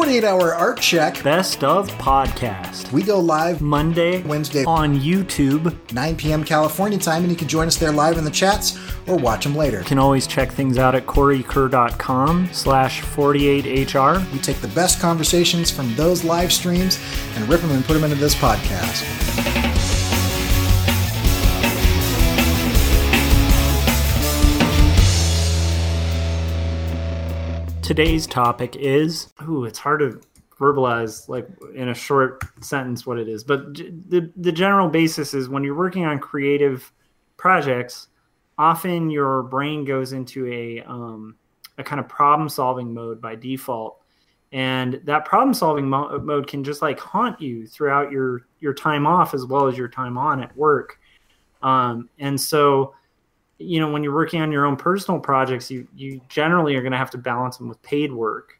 48 0.00 0.24
hour 0.24 0.54
art 0.54 0.80
check. 0.80 1.22
Best 1.22 1.62
of 1.62 1.90
podcast. 1.98 2.90
We 2.90 3.02
go 3.02 3.20
live 3.20 3.60
Monday, 3.60 4.22
Wednesday 4.22 4.64
on 4.64 4.98
YouTube. 4.98 5.76
9 5.92 6.16
p.m. 6.16 6.42
California 6.42 6.98
time, 6.98 7.20
and 7.20 7.30
you 7.30 7.36
can 7.36 7.46
join 7.46 7.66
us 7.66 7.76
there 7.76 7.92
live 7.92 8.16
in 8.16 8.24
the 8.24 8.30
chats 8.30 8.78
or 9.06 9.18
watch 9.18 9.44
them 9.44 9.54
later. 9.54 9.80
You 9.80 9.84
can 9.84 9.98
always 9.98 10.26
check 10.26 10.52
things 10.52 10.78
out 10.78 10.94
at 10.94 11.04
corykerr.com 11.04 12.48
slash 12.50 13.02
48hr. 13.02 14.32
We 14.32 14.38
take 14.38 14.62
the 14.62 14.68
best 14.68 15.02
conversations 15.02 15.70
from 15.70 15.94
those 15.96 16.24
live 16.24 16.50
streams 16.50 16.98
and 17.34 17.46
rip 17.46 17.60
them 17.60 17.72
and 17.72 17.84
put 17.84 17.92
them 17.92 18.04
into 18.04 18.16
this 18.16 18.34
podcast. 18.34 19.29
Today's 27.90 28.24
topic 28.24 28.76
is, 28.76 29.32
ooh, 29.42 29.64
it's 29.64 29.80
hard 29.80 29.98
to 29.98 30.20
verbalize 30.56 31.28
like 31.28 31.48
in 31.74 31.88
a 31.88 31.94
short 31.94 32.40
sentence 32.62 33.04
what 33.04 33.18
it 33.18 33.28
is, 33.28 33.42
but 33.42 33.74
the 33.74 34.30
the 34.36 34.52
general 34.52 34.88
basis 34.88 35.34
is 35.34 35.48
when 35.48 35.64
you're 35.64 35.74
working 35.74 36.04
on 36.04 36.20
creative 36.20 36.92
projects, 37.36 38.06
often 38.56 39.10
your 39.10 39.42
brain 39.42 39.84
goes 39.84 40.12
into 40.12 40.46
a 40.46 40.82
um, 40.82 41.34
a 41.78 41.82
kind 41.82 41.98
of 41.98 42.08
problem 42.08 42.48
solving 42.48 42.94
mode 42.94 43.20
by 43.20 43.34
default, 43.34 43.98
and 44.52 45.00
that 45.02 45.24
problem 45.24 45.52
solving 45.52 45.88
mo- 45.88 46.16
mode 46.20 46.46
can 46.46 46.62
just 46.62 46.82
like 46.82 47.00
haunt 47.00 47.40
you 47.40 47.66
throughout 47.66 48.12
your 48.12 48.42
your 48.60 48.72
time 48.72 49.04
off 49.04 49.34
as 49.34 49.46
well 49.46 49.66
as 49.66 49.76
your 49.76 49.88
time 49.88 50.16
on 50.16 50.40
at 50.40 50.56
work, 50.56 51.00
um, 51.60 52.08
and 52.20 52.40
so 52.40 52.94
you 53.60 53.78
know 53.78 53.90
when 53.90 54.02
you're 54.02 54.14
working 54.14 54.40
on 54.40 54.50
your 54.50 54.64
own 54.64 54.76
personal 54.76 55.20
projects 55.20 55.70
you 55.70 55.86
you 55.94 56.20
generally 56.28 56.74
are 56.74 56.80
going 56.80 56.92
to 56.92 56.98
have 56.98 57.10
to 57.10 57.18
balance 57.18 57.58
them 57.58 57.68
with 57.68 57.80
paid 57.82 58.12
work. 58.12 58.58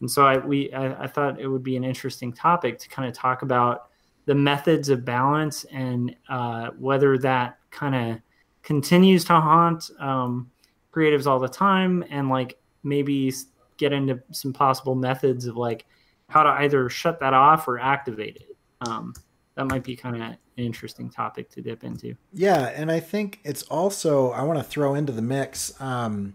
And 0.00 0.10
so 0.10 0.26
i 0.26 0.38
we 0.38 0.72
I, 0.72 1.04
I, 1.04 1.06
thought 1.06 1.40
it 1.40 1.48
would 1.48 1.62
be 1.62 1.76
an 1.76 1.84
interesting 1.84 2.32
topic 2.32 2.78
to 2.80 2.88
kind 2.88 3.08
of 3.08 3.14
talk 3.14 3.42
about 3.42 3.88
the 4.26 4.34
methods 4.34 4.88
of 4.88 5.04
balance 5.04 5.64
and 5.64 6.14
uh, 6.28 6.70
whether 6.78 7.18
that 7.18 7.58
kind 7.70 7.94
of 7.94 8.20
continues 8.62 9.24
to 9.24 9.32
haunt 9.32 9.90
um, 10.00 10.50
creatives 10.92 11.26
all 11.26 11.38
the 11.38 11.48
time 11.48 12.04
and 12.10 12.28
like 12.28 12.58
maybe 12.82 13.32
get 13.78 13.92
into 13.92 14.20
some 14.32 14.52
possible 14.52 14.94
methods 14.94 15.46
of 15.46 15.56
like 15.56 15.86
how 16.28 16.42
to 16.42 16.50
either 16.50 16.88
shut 16.88 17.20
that 17.20 17.34
off 17.34 17.66
or 17.68 17.78
activate 17.78 18.36
it. 18.36 18.56
Um, 18.86 19.14
that 19.54 19.66
might 19.66 19.84
be 19.84 19.96
kind 19.96 20.22
of 20.22 20.36
interesting 20.56 21.10
topic 21.10 21.50
to 21.50 21.60
dip 21.60 21.84
into. 21.84 22.16
Yeah, 22.32 22.72
and 22.74 22.90
I 22.90 23.00
think 23.00 23.40
it's 23.44 23.62
also 23.64 24.30
I 24.30 24.42
want 24.42 24.58
to 24.58 24.64
throw 24.64 24.94
into 24.94 25.12
the 25.12 25.22
mix, 25.22 25.78
um, 25.80 26.34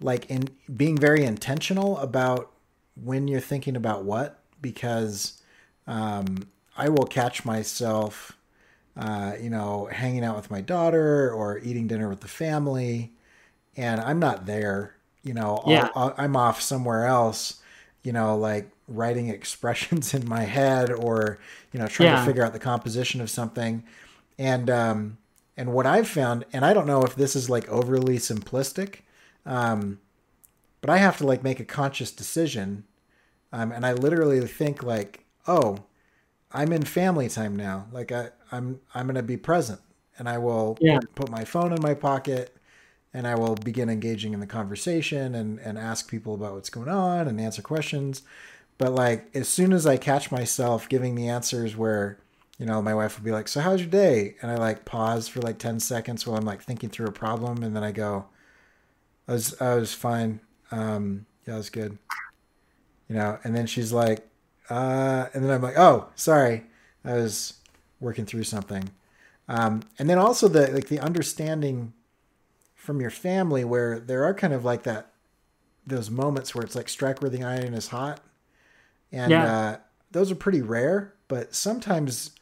like 0.00 0.30
in 0.30 0.48
being 0.76 0.96
very 0.96 1.24
intentional 1.24 1.98
about 1.98 2.52
when 3.02 3.28
you're 3.28 3.40
thinking 3.40 3.76
about 3.76 4.04
what, 4.04 4.40
because 4.60 5.40
um, 5.86 6.48
I 6.76 6.88
will 6.88 7.06
catch 7.06 7.44
myself, 7.44 8.36
uh, 8.96 9.34
you 9.40 9.50
know, 9.50 9.88
hanging 9.90 10.24
out 10.24 10.36
with 10.36 10.50
my 10.50 10.60
daughter 10.60 11.30
or 11.32 11.58
eating 11.58 11.86
dinner 11.86 12.08
with 12.08 12.20
the 12.20 12.28
family, 12.28 13.12
and 13.76 14.00
I'm 14.00 14.18
not 14.18 14.46
there. 14.46 14.94
You 15.22 15.34
know, 15.34 15.62
yeah. 15.66 15.88
i 15.94 16.12
I'm 16.18 16.36
off 16.36 16.60
somewhere 16.60 17.06
else. 17.06 17.60
You 18.02 18.12
know, 18.12 18.36
like 18.36 18.70
writing 18.88 19.28
expressions 19.28 20.14
in 20.14 20.28
my 20.28 20.42
head 20.42 20.90
or 20.90 21.38
you 21.72 21.78
know 21.78 21.86
trying 21.86 22.10
yeah. 22.10 22.20
to 22.20 22.26
figure 22.26 22.44
out 22.44 22.52
the 22.52 22.58
composition 22.58 23.20
of 23.20 23.30
something 23.30 23.84
and 24.38 24.70
um 24.70 25.18
and 25.56 25.72
what 25.72 25.86
i've 25.86 26.08
found 26.08 26.44
and 26.52 26.64
i 26.64 26.72
don't 26.72 26.86
know 26.86 27.02
if 27.02 27.14
this 27.14 27.36
is 27.36 27.48
like 27.48 27.68
overly 27.68 28.16
simplistic 28.16 29.00
um 29.46 29.98
but 30.80 30.90
i 30.90 30.96
have 30.96 31.16
to 31.18 31.26
like 31.26 31.42
make 31.42 31.60
a 31.60 31.64
conscious 31.64 32.10
decision 32.10 32.84
um 33.52 33.70
and 33.72 33.84
i 33.84 33.92
literally 33.92 34.40
think 34.46 34.82
like 34.82 35.24
oh 35.46 35.78
i'm 36.52 36.72
in 36.72 36.82
family 36.82 37.28
time 37.28 37.54
now 37.54 37.86
like 37.92 38.10
i 38.10 38.30
i'm 38.50 38.80
i'm 38.94 39.06
going 39.06 39.14
to 39.14 39.22
be 39.22 39.36
present 39.36 39.80
and 40.18 40.28
i 40.28 40.38
will 40.38 40.76
yeah. 40.80 40.98
put 41.14 41.30
my 41.30 41.44
phone 41.44 41.72
in 41.72 41.82
my 41.82 41.94
pocket 41.94 42.54
and 43.14 43.26
I 43.26 43.34
will 43.34 43.54
begin 43.54 43.88
engaging 43.88 44.34
in 44.34 44.40
the 44.40 44.46
conversation 44.46 45.34
and, 45.34 45.58
and 45.60 45.78
ask 45.78 46.10
people 46.10 46.34
about 46.34 46.54
what's 46.54 46.70
going 46.70 46.88
on 46.88 47.26
and 47.26 47.40
answer 47.40 47.62
questions. 47.62 48.22
But 48.78 48.92
like 48.94 49.34
as 49.34 49.48
soon 49.48 49.72
as 49.72 49.86
I 49.86 49.96
catch 49.96 50.30
myself 50.30 50.88
giving 50.88 51.16
the 51.16 51.28
answers 51.28 51.76
where, 51.76 52.18
you 52.58 52.66
know, 52.66 52.80
my 52.80 52.94
wife 52.94 53.18
will 53.18 53.24
be 53.24 53.32
like, 53.32 53.48
"So 53.48 53.60
how's 53.60 53.80
your 53.80 53.90
day?" 53.90 54.36
and 54.40 54.50
I 54.50 54.56
like 54.56 54.84
pause 54.84 55.28
for 55.28 55.40
like 55.40 55.58
10 55.58 55.80
seconds 55.80 56.26
while 56.26 56.38
I'm 56.38 56.44
like 56.46 56.62
thinking 56.62 56.88
through 56.88 57.08
a 57.08 57.12
problem 57.12 57.62
and 57.62 57.74
then 57.74 57.82
I 57.84 57.92
go, 57.92 58.26
"I 59.26 59.32
was 59.32 59.60
I 59.60 59.74
was 59.74 59.92
fine. 59.94 60.40
Um, 60.70 61.26
yeah, 61.46 61.54
it 61.54 61.58
was 61.58 61.70
good." 61.70 61.98
You 63.08 63.16
know, 63.16 63.38
and 63.42 63.56
then 63.56 63.66
she's 63.66 63.92
like, 63.92 64.28
uh, 64.70 65.26
and 65.34 65.44
then 65.44 65.50
I'm 65.50 65.62
like, 65.62 65.78
"Oh, 65.78 66.08
sorry. 66.14 66.64
I 67.04 67.14
was 67.14 67.54
working 68.00 68.26
through 68.26 68.44
something." 68.44 68.90
Um, 69.48 69.82
and 69.98 70.08
then 70.10 70.18
also 70.18 70.46
the 70.46 70.68
like 70.68 70.88
the 70.88 71.00
understanding 71.00 71.94
from 72.74 73.00
your 73.00 73.10
family 73.10 73.64
where 73.64 73.98
there 73.98 74.24
are 74.24 74.34
kind 74.34 74.52
of 74.52 74.64
like 74.64 74.84
that 74.84 75.12
those 75.86 76.10
moments 76.10 76.54
where 76.54 76.64
it's 76.64 76.76
like 76.76 76.88
strike 76.88 77.20
where 77.22 77.30
the 77.30 77.42
iron 77.42 77.74
is 77.74 77.88
hot 77.88 78.20
and 79.12 79.30
yeah. 79.30 79.58
uh, 79.58 79.76
those 80.10 80.30
are 80.30 80.36
pretty 80.36 80.62
rare. 80.62 81.14
But 81.28 81.54
sometimes 81.54 82.32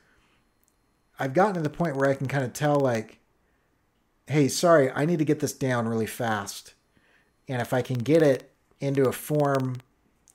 I've 1.19 1.35
gotten 1.35 1.55
to 1.55 1.61
the 1.61 1.71
point 1.71 1.97
where 1.97 2.09
I 2.09 2.15
can 2.15 2.29
kind 2.29 2.45
of 2.45 2.53
tell, 2.53 2.79
like, 2.79 3.19
hey, 4.27 4.49
sorry, 4.49 4.91
I 4.91 5.05
need 5.05 5.19
to 5.19 5.25
get 5.25 5.41
this 5.41 5.53
down 5.53 5.89
really 5.89 6.07
fast, 6.07 6.75
and 7.49 7.61
if 7.61 7.73
I 7.73 7.83
can 7.83 7.99
get 7.99 8.23
it 8.23 8.53
into 8.81 9.09
a 9.09 9.13
form 9.13 9.77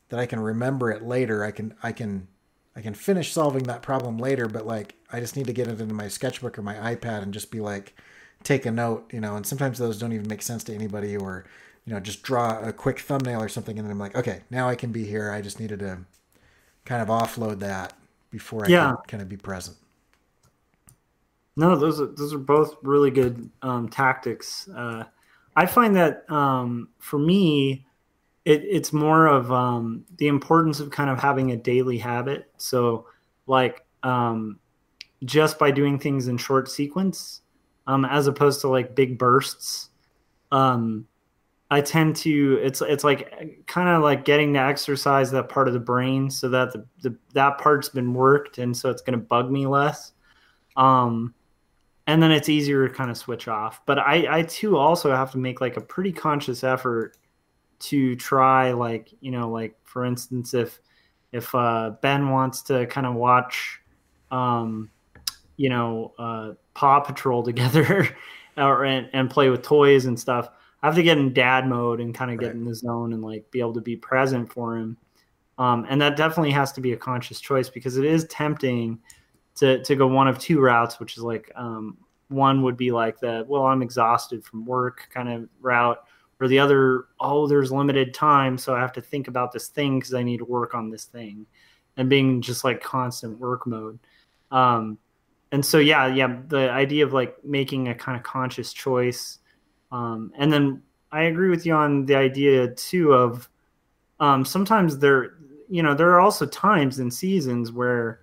that 0.09 0.19
I 0.19 0.25
can 0.25 0.39
remember 0.39 0.91
it 0.91 1.03
later, 1.03 1.43
I 1.43 1.51
can 1.51 1.75
I 1.83 1.91
can 1.91 2.27
I 2.75 2.81
can 2.81 2.93
finish 2.93 3.31
solving 3.31 3.63
that 3.63 3.81
problem 3.81 4.17
later. 4.17 4.47
But 4.47 4.65
like, 4.65 4.95
I 5.11 5.19
just 5.19 5.35
need 5.35 5.47
to 5.47 5.53
get 5.53 5.67
it 5.67 5.79
into 5.79 5.93
my 5.93 6.07
sketchbook 6.07 6.57
or 6.57 6.61
my 6.61 6.95
iPad 6.95 7.21
and 7.21 7.33
just 7.33 7.51
be 7.51 7.59
like, 7.59 7.95
take 8.43 8.65
a 8.65 8.71
note, 8.71 9.11
you 9.13 9.19
know. 9.19 9.35
And 9.35 9.45
sometimes 9.45 9.77
those 9.77 9.99
don't 9.99 10.13
even 10.13 10.27
make 10.27 10.41
sense 10.41 10.63
to 10.65 10.73
anybody, 10.73 11.15
or 11.15 11.45
you 11.85 11.93
know, 11.93 11.99
just 11.99 12.23
draw 12.23 12.59
a 12.59 12.71
quick 12.73 12.99
thumbnail 12.99 13.41
or 13.41 13.49
something, 13.49 13.77
and 13.77 13.85
then 13.85 13.91
I'm 13.91 13.99
like, 13.99 14.15
okay, 14.15 14.41
now 14.49 14.69
I 14.69 14.75
can 14.75 14.91
be 14.91 15.05
here. 15.05 15.31
I 15.31 15.41
just 15.41 15.59
needed 15.59 15.79
to 15.79 15.99
kind 16.85 17.01
of 17.01 17.07
offload 17.07 17.59
that 17.59 17.93
before 18.29 18.65
I 18.65 18.69
yeah. 18.69 18.87
can 18.87 18.97
kind 19.07 19.23
of 19.23 19.29
be 19.29 19.37
present. 19.37 19.77
No, 21.55 21.75
those 21.75 21.99
are 21.99 22.07
those 22.07 22.33
are 22.33 22.39
both 22.39 22.75
really 22.81 23.11
good 23.11 23.49
um, 23.61 23.89
tactics. 23.89 24.69
Uh, 24.69 25.03
I 25.55 25.65
find 25.65 25.95
that 25.95 26.29
um, 26.31 26.89
for 26.99 27.19
me, 27.19 27.85
it, 28.45 28.63
it's 28.63 28.93
more 28.93 29.27
of 29.27 29.51
um, 29.51 30.05
the 30.17 30.27
importance 30.27 30.79
of 30.79 30.91
kind 30.91 31.09
of 31.09 31.19
having 31.19 31.51
a 31.51 31.57
daily 31.57 31.97
habit. 31.97 32.49
So, 32.57 33.05
like, 33.47 33.85
um, 34.03 34.59
just 35.25 35.59
by 35.59 35.71
doing 35.71 35.99
things 35.99 36.27
in 36.27 36.37
short 36.37 36.69
sequence, 36.69 37.41
um, 37.85 38.05
as 38.05 38.27
opposed 38.27 38.61
to 38.61 38.69
like 38.69 38.95
big 38.95 39.17
bursts. 39.17 39.89
Um, 40.51 41.07
I 41.71 41.79
tend 41.79 42.17
to 42.17 42.59
it's 42.61 42.81
it's 42.81 43.05
like 43.05 43.63
kind 43.65 43.87
of 43.87 44.03
like 44.03 44.25
getting 44.25 44.53
to 44.55 44.59
exercise 44.59 45.31
that 45.31 45.47
part 45.47 45.69
of 45.69 45.73
the 45.73 45.79
brain 45.79 46.29
so 46.29 46.49
that 46.49 46.73
the, 46.73 46.85
the 47.01 47.15
that 47.33 47.59
part's 47.59 47.87
been 47.87 48.13
worked 48.13 48.57
and 48.57 48.75
so 48.75 48.89
it's 48.89 49.01
going 49.01 49.17
to 49.17 49.25
bug 49.25 49.49
me 49.49 49.65
less. 49.65 50.11
Um 50.75 51.33
and 52.07 52.21
then 52.21 52.29
it's 52.29 52.49
easier 52.49 52.85
to 52.85 52.93
kind 52.93 53.09
of 53.09 53.17
switch 53.17 53.47
off. 53.47 53.81
But 53.85 53.99
I 53.99 54.39
I 54.39 54.41
too 54.43 54.75
also 54.75 55.11
have 55.11 55.31
to 55.31 55.37
make 55.37 55.61
like 55.61 55.77
a 55.77 55.81
pretty 55.81 56.11
conscious 56.11 56.65
effort 56.65 57.15
to 57.79 58.17
try 58.17 58.73
like, 58.73 59.13
you 59.21 59.31
know, 59.31 59.49
like 59.49 59.77
for 59.85 60.03
instance 60.03 60.53
if 60.53 60.77
if 61.31 61.55
uh 61.55 61.91
Ben 62.01 62.29
wants 62.29 62.63
to 62.63 62.85
kind 62.87 63.07
of 63.07 63.15
watch 63.15 63.79
um 64.29 64.91
you 65.55 65.69
know, 65.69 66.13
uh 66.19 66.51
Paw 66.73 66.99
Patrol 66.99 67.43
together 67.51 68.13
or 68.57 68.83
and, 68.83 69.09
and 69.13 69.29
play 69.29 69.49
with 69.49 69.61
toys 69.61 70.03
and 70.03 70.19
stuff 70.19 70.49
I 70.81 70.87
have 70.87 70.95
to 70.95 71.03
get 71.03 71.17
in 71.17 71.33
dad 71.33 71.67
mode 71.67 71.99
and 71.99 72.13
kind 72.13 72.31
of 72.31 72.39
get 72.39 72.47
right. 72.47 72.55
in 72.55 72.65
the 72.65 72.75
zone 72.75 73.13
and 73.13 73.21
like 73.21 73.49
be 73.51 73.59
able 73.59 73.73
to 73.73 73.81
be 73.81 73.95
present 73.95 74.51
for 74.51 74.77
him. 74.77 74.97
Um, 75.57 75.85
and 75.89 76.01
that 76.01 76.17
definitely 76.17 76.51
has 76.51 76.71
to 76.73 76.81
be 76.81 76.93
a 76.93 76.97
conscious 76.97 77.39
choice 77.39 77.69
because 77.69 77.97
it 77.97 78.05
is 78.05 78.25
tempting 78.25 78.99
to 79.55 79.83
to 79.83 79.95
go 79.95 80.07
one 80.07 80.27
of 80.27 80.39
two 80.39 80.59
routes, 80.59 80.99
which 80.99 81.17
is 81.17 81.23
like 81.23 81.51
um, 81.55 81.97
one 82.29 82.63
would 82.63 82.77
be 82.77 82.91
like 82.91 83.19
the 83.19 83.45
well, 83.47 83.65
I'm 83.65 83.81
exhausted 83.81 84.43
from 84.43 84.65
work 84.65 85.07
kind 85.13 85.29
of 85.29 85.49
route, 85.59 86.03
or 86.39 86.47
the 86.47 86.57
other, 86.57 87.05
oh, 87.19 87.45
there's 87.45 87.71
limited 87.71 88.13
time, 88.13 88.57
so 88.57 88.73
I 88.75 88.79
have 88.79 88.93
to 88.93 89.01
think 89.01 89.27
about 89.27 89.51
this 89.51 89.67
thing 89.67 89.99
because 89.99 90.13
I 90.15 90.23
need 90.23 90.37
to 90.37 90.45
work 90.45 90.73
on 90.73 90.89
this 90.89 91.05
thing, 91.05 91.45
and 91.97 92.09
being 92.09 92.41
just 92.41 92.63
like 92.63 92.81
constant 92.81 93.37
work 93.37 93.67
mode. 93.67 93.99
Um, 94.49 94.97
and 95.51 95.63
so 95.63 95.77
yeah, 95.77 96.07
yeah, 96.07 96.39
the 96.47 96.71
idea 96.71 97.05
of 97.05 97.13
like 97.13 97.43
making 97.43 97.89
a 97.89 97.95
kind 97.95 98.17
of 98.17 98.23
conscious 98.23 98.73
choice 98.73 99.39
um, 99.91 100.31
and 100.37 100.51
then 100.51 100.81
I 101.11 101.23
agree 101.23 101.49
with 101.49 101.65
you 101.65 101.73
on 101.73 102.05
the 102.05 102.15
idea 102.15 102.69
too 102.69 103.13
of 103.13 103.49
um, 104.19 104.45
sometimes 104.45 104.97
there, 104.97 105.35
you 105.69 105.83
know, 105.83 105.93
there 105.93 106.11
are 106.11 106.21
also 106.21 106.45
times 106.45 106.99
and 106.99 107.13
seasons 107.13 107.71
where 107.71 108.19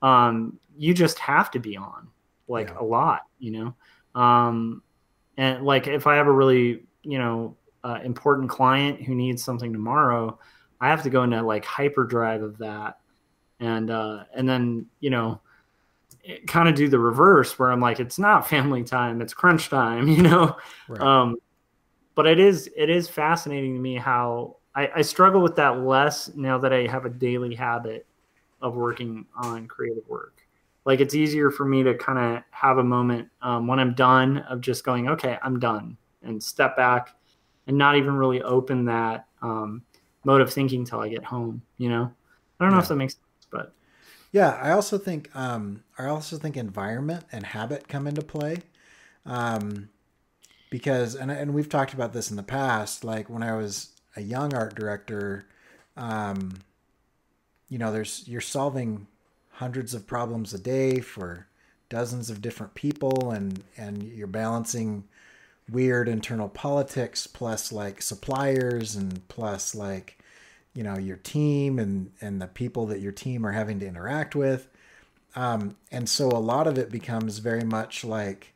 um, 0.00 0.58
you 0.76 0.94
just 0.94 1.18
have 1.18 1.50
to 1.52 1.60
be 1.60 1.76
on 1.76 2.08
like 2.48 2.68
yeah. 2.68 2.80
a 2.80 2.84
lot, 2.84 3.22
you 3.38 3.52
know. 3.52 4.20
Um, 4.20 4.82
and 5.36 5.64
like 5.64 5.86
if 5.86 6.06
I 6.06 6.16
have 6.16 6.26
a 6.26 6.32
really, 6.32 6.84
you 7.02 7.18
know, 7.18 7.56
uh, 7.84 7.98
important 8.04 8.48
client 8.48 9.02
who 9.02 9.14
needs 9.14 9.42
something 9.42 9.72
tomorrow, 9.72 10.38
I 10.80 10.88
have 10.88 11.02
to 11.04 11.10
go 11.10 11.22
into 11.22 11.42
like 11.42 11.64
hyperdrive 11.64 12.42
of 12.42 12.58
that, 12.58 12.98
and 13.60 13.90
uh, 13.90 14.24
and 14.34 14.48
then 14.48 14.86
you 15.00 15.10
know, 15.10 15.40
kind 16.46 16.68
of 16.68 16.74
do 16.74 16.88
the 16.88 16.98
reverse 16.98 17.58
where 17.58 17.70
I'm 17.70 17.80
like, 17.80 18.00
it's 18.00 18.18
not 18.18 18.48
family 18.48 18.84
time, 18.84 19.20
it's 19.20 19.34
crunch 19.34 19.68
time, 19.68 20.08
you 20.08 20.22
know. 20.22 20.56
Right. 20.88 21.00
Um, 21.00 21.36
but 22.14 22.26
it 22.26 22.38
is 22.38 22.70
it 22.76 22.90
is 22.90 23.08
fascinating 23.08 23.74
to 23.74 23.80
me 23.80 23.96
how 23.96 24.56
I, 24.74 24.90
I 24.96 25.02
struggle 25.02 25.40
with 25.40 25.56
that 25.56 25.80
less 25.80 26.30
now 26.34 26.58
that 26.58 26.72
I 26.72 26.86
have 26.86 27.04
a 27.04 27.10
daily 27.10 27.54
habit 27.54 28.06
of 28.60 28.74
working 28.74 29.26
on 29.36 29.66
creative 29.66 30.06
work. 30.08 30.40
Like 30.84 31.00
it's 31.00 31.14
easier 31.14 31.50
for 31.50 31.64
me 31.64 31.82
to 31.82 31.94
kind 31.94 32.18
of 32.18 32.42
have 32.50 32.78
a 32.78 32.84
moment 32.84 33.28
um, 33.40 33.66
when 33.66 33.78
I'm 33.78 33.94
done 33.94 34.38
of 34.38 34.60
just 34.60 34.84
going, 34.84 35.08
okay, 35.08 35.38
I'm 35.42 35.58
done, 35.58 35.96
and 36.22 36.42
step 36.42 36.76
back 36.76 37.14
and 37.66 37.78
not 37.78 37.96
even 37.96 38.14
really 38.14 38.42
open 38.42 38.84
that 38.86 39.26
um, 39.42 39.82
mode 40.24 40.40
of 40.40 40.52
thinking 40.52 40.84
till 40.84 41.00
I 41.00 41.08
get 41.08 41.24
home. 41.24 41.62
You 41.78 41.88
know, 41.90 42.12
I 42.58 42.64
don't 42.64 42.70
know 42.72 42.78
yeah. 42.78 42.82
if 42.82 42.88
that 42.88 42.96
makes 42.96 43.14
sense, 43.14 43.46
but 43.50 43.72
yeah, 44.32 44.58
I 44.62 44.70
also 44.70 44.98
think 44.98 45.34
um, 45.36 45.84
I 45.98 46.06
also 46.06 46.38
think 46.38 46.56
environment 46.56 47.24
and 47.30 47.46
habit 47.46 47.86
come 47.86 48.06
into 48.06 48.22
play. 48.22 48.58
Um, 49.24 49.90
because 50.70 51.14
and 51.14 51.30
and 51.30 51.52
we've 51.52 51.68
talked 51.68 51.92
about 51.92 52.14
this 52.14 52.30
in 52.30 52.36
the 52.36 52.42
past. 52.42 53.04
Like 53.04 53.28
when 53.28 53.42
I 53.42 53.54
was 53.54 53.90
a 54.16 54.22
young 54.22 54.54
art 54.54 54.74
director, 54.74 55.44
um, 55.98 56.54
you 57.68 57.78
know, 57.78 57.92
there's 57.92 58.24
you're 58.26 58.40
solving 58.40 59.06
hundreds 59.50 59.92
of 59.92 60.06
problems 60.06 60.54
a 60.54 60.58
day 60.58 61.00
for 61.00 61.46
dozens 61.90 62.30
of 62.30 62.40
different 62.40 62.72
people, 62.72 63.32
and 63.32 63.62
and 63.76 64.02
you're 64.02 64.26
balancing 64.26 65.04
weird 65.70 66.08
internal 66.08 66.48
politics 66.48 67.26
plus 67.26 67.70
like 67.70 68.00
suppliers 68.00 68.96
and 68.96 69.28
plus 69.28 69.74
like 69.74 70.18
you 70.74 70.82
know 70.82 70.98
your 70.98 71.16
team 71.16 71.78
and 71.78 72.10
and 72.20 72.40
the 72.40 72.46
people 72.46 72.86
that 72.86 73.00
your 73.00 73.12
team 73.12 73.46
are 73.46 73.52
having 73.52 73.78
to 73.80 73.86
interact 73.86 74.34
with 74.34 74.68
um, 75.34 75.76
and 75.90 76.08
so 76.08 76.28
a 76.28 76.38
lot 76.38 76.66
of 76.66 76.78
it 76.78 76.90
becomes 76.90 77.38
very 77.38 77.64
much 77.64 78.04
like 78.04 78.52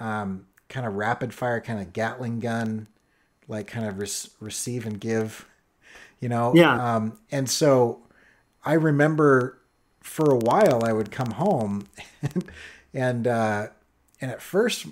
um, 0.00 0.46
kind 0.68 0.86
of 0.86 0.94
rapid 0.94 1.32
fire 1.32 1.60
kind 1.60 1.80
of 1.80 1.92
gatling 1.92 2.40
gun 2.40 2.88
like 3.48 3.66
kind 3.66 3.86
of 3.86 3.98
receive 4.40 4.86
and 4.86 5.00
give, 5.00 5.46
you 6.20 6.28
know? 6.28 6.52
Yeah. 6.54 6.96
Um, 6.96 7.18
and 7.30 7.48
so 7.48 8.00
I 8.64 8.74
remember 8.74 9.58
for 10.00 10.30
a 10.30 10.36
while 10.36 10.84
I 10.84 10.92
would 10.92 11.10
come 11.10 11.32
home 11.32 11.86
and, 12.22 12.44
and, 12.94 13.26
uh, 13.26 13.68
and 14.20 14.30
at 14.30 14.42
first 14.42 14.86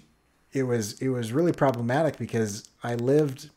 it 0.53 0.65
was, 0.65 1.01
it 1.01 1.09
was 1.09 1.33
really 1.33 1.53
problematic 1.53 2.19
because 2.19 2.69
I 2.83 2.95
lived, 2.95 3.51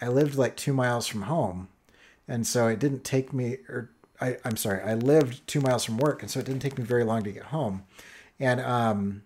I 0.00 0.08
lived 0.08 0.36
like 0.36 0.56
two 0.56 0.72
miles 0.72 1.06
from 1.06 1.22
home. 1.22 1.68
And 2.32 2.46
so 2.46 2.66
it 2.66 2.78
didn't 2.78 3.04
take 3.04 3.34
me, 3.34 3.58
or 3.68 3.90
I, 4.18 4.38
I'm 4.42 4.56
sorry, 4.56 4.80
I 4.82 4.94
lived 4.94 5.46
two 5.46 5.60
miles 5.60 5.84
from 5.84 5.98
work. 5.98 6.22
And 6.22 6.30
so 6.30 6.40
it 6.40 6.46
didn't 6.46 6.62
take 6.62 6.78
me 6.78 6.84
very 6.84 7.04
long 7.04 7.22
to 7.24 7.30
get 7.30 7.44
home. 7.44 7.82
And, 8.40 8.58
um, 8.58 9.22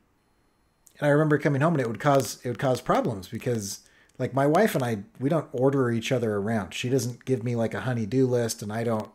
and 0.99 1.06
I 1.06 1.11
remember 1.11 1.38
coming 1.38 1.61
home 1.61 1.75
and 1.75 1.81
it 1.81 1.87
would 1.87 2.00
cause, 2.00 2.41
it 2.43 2.49
would 2.49 2.58
cause 2.58 2.81
problems 2.81 3.29
because 3.29 3.87
like 4.19 4.35
my 4.35 4.44
wife 4.44 4.75
and 4.75 4.82
I, 4.82 5.05
we 5.20 5.29
don't 5.29 5.47
order 5.53 5.88
each 5.93 6.11
other 6.11 6.35
around. 6.35 6.75
She 6.75 6.88
doesn't 6.88 7.25
give 7.25 7.44
me 7.44 7.55
like 7.55 7.75
a 7.75 7.82
honey-do 7.82 8.26
list, 8.26 8.61
and 8.61 8.73
I 8.73 8.82
don't, 8.82 9.11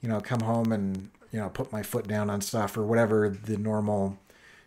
you 0.00 0.08
know, 0.08 0.20
come 0.20 0.40
home 0.40 0.72
and 0.72 1.10
you 1.30 1.38
know 1.38 1.48
put 1.48 1.70
my 1.70 1.82
foot 1.82 2.08
down 2.08 2.30
on 2.30 2.40
stuff 2.40 2.76
or 2.76 2.82
whatever 2.84 3.28
the 3.28 3.58
normal 3.58 4.18